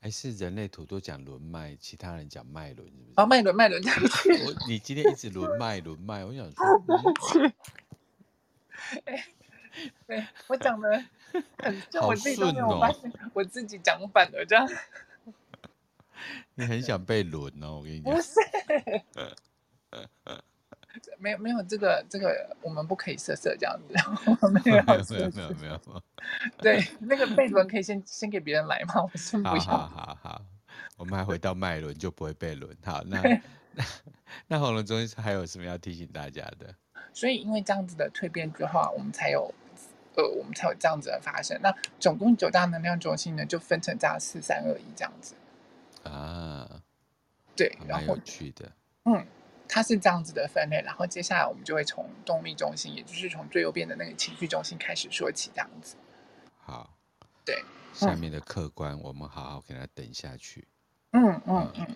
[0.02, 3.12] 还是人类土都讲轮脉，其他人讲脉轮，是不是？
[3.18, 4.30] 哦，脉轮，脉轮， 对不起。
[4.44, 6.56] 我你今天一直轮脉，轮脉，我想说。
[9.06, 9.24] 哎，
[10.08, 11.04] 对我讲的
[11.58, 14.68] 很顺，我自己都没有发现，哦、我自己讲反了，这样。
[16.56, 18.12] 你很想被轮哦，我跟你讲。
[18.12, 18.32] 不是。
[21.18, 23.92] 没有没有这个这个，我们不可以色色这样子。
[24.64, 26.02] 没有没有没有没有。
[26.58, 29.02] 对，那个背轮可以先先给别人来吗？
[29.02, 29.62] 我先不要。
[29.62, 30.42] 好好
[30.96, 32.76] 我们还回到脉轮就不会被轮。
[32.84, 33.20] 好，那
[33.74, 33.84] 那
[34.48, 36.74] 那喉咙中心还有什么要提醒大家的？
[37.12, 39.52] 所以因为这样子的蜕变之后，我们才有
[40.16, 41.58] 呃，我们才有这样子的发生。
[41.62, 45.34] 那总共九大能量中心呢，就分成这样四三二一这样子。
[46.04, 46.82] 啊，
[47.56, 48.70] 对，然后蛮有趣的，
[49.04, 49.26] 嗯。
[49.74, 55.96] 它是这样子的分类，然后接下来我们就会从动力中心，也就是从最右边的那个情绪中心开始说起，这样子。
[56.58, 56.90] 好，
[57.42, 57.64] 对，
[57.94, 60.68] 下面的客观我们好好给他等下去。
[61.12, 61.86] 嗯嗯嗯，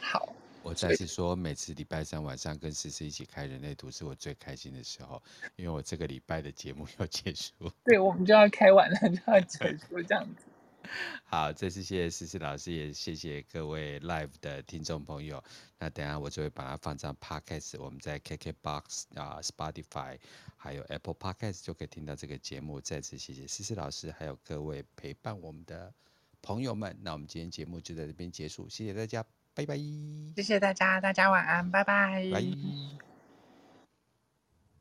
[0.00, 0.32] 好。
[0.62, 5.22] 我再次说，每次礼拜三晚上跟思思一起开人类图是我最开心的时候，
[5.56, 7.52] 因为我这个礼拜的节目要结束。
[7.84, 10.45] 对，我们就要开完了，就要结束这样子。
[11.24, 15.42] 好，这次谢谢思思老师，也谢谢各位 live 的听众朋友。
[15.78, 20.18] 那等下我就会把它放上 podcast，我们在 KKBOX 啊、Spotify
[20.56, 22.80] 还有 Apple Podcast 就可以听到这个节目。
[22.80, 25.92] 再次谢谢思思老师，还有各位陪伴我们的
[26.40, 26.96] 朋友们。
[27.02, 29.24] 那我们今天节目就在这边结束，谢谢大家，
[29.54, 29.76] 拜拜。
[30.36, 32.24] 谢谢大家，大家晚安，拜拜。
[32.32, 33.15] 拜。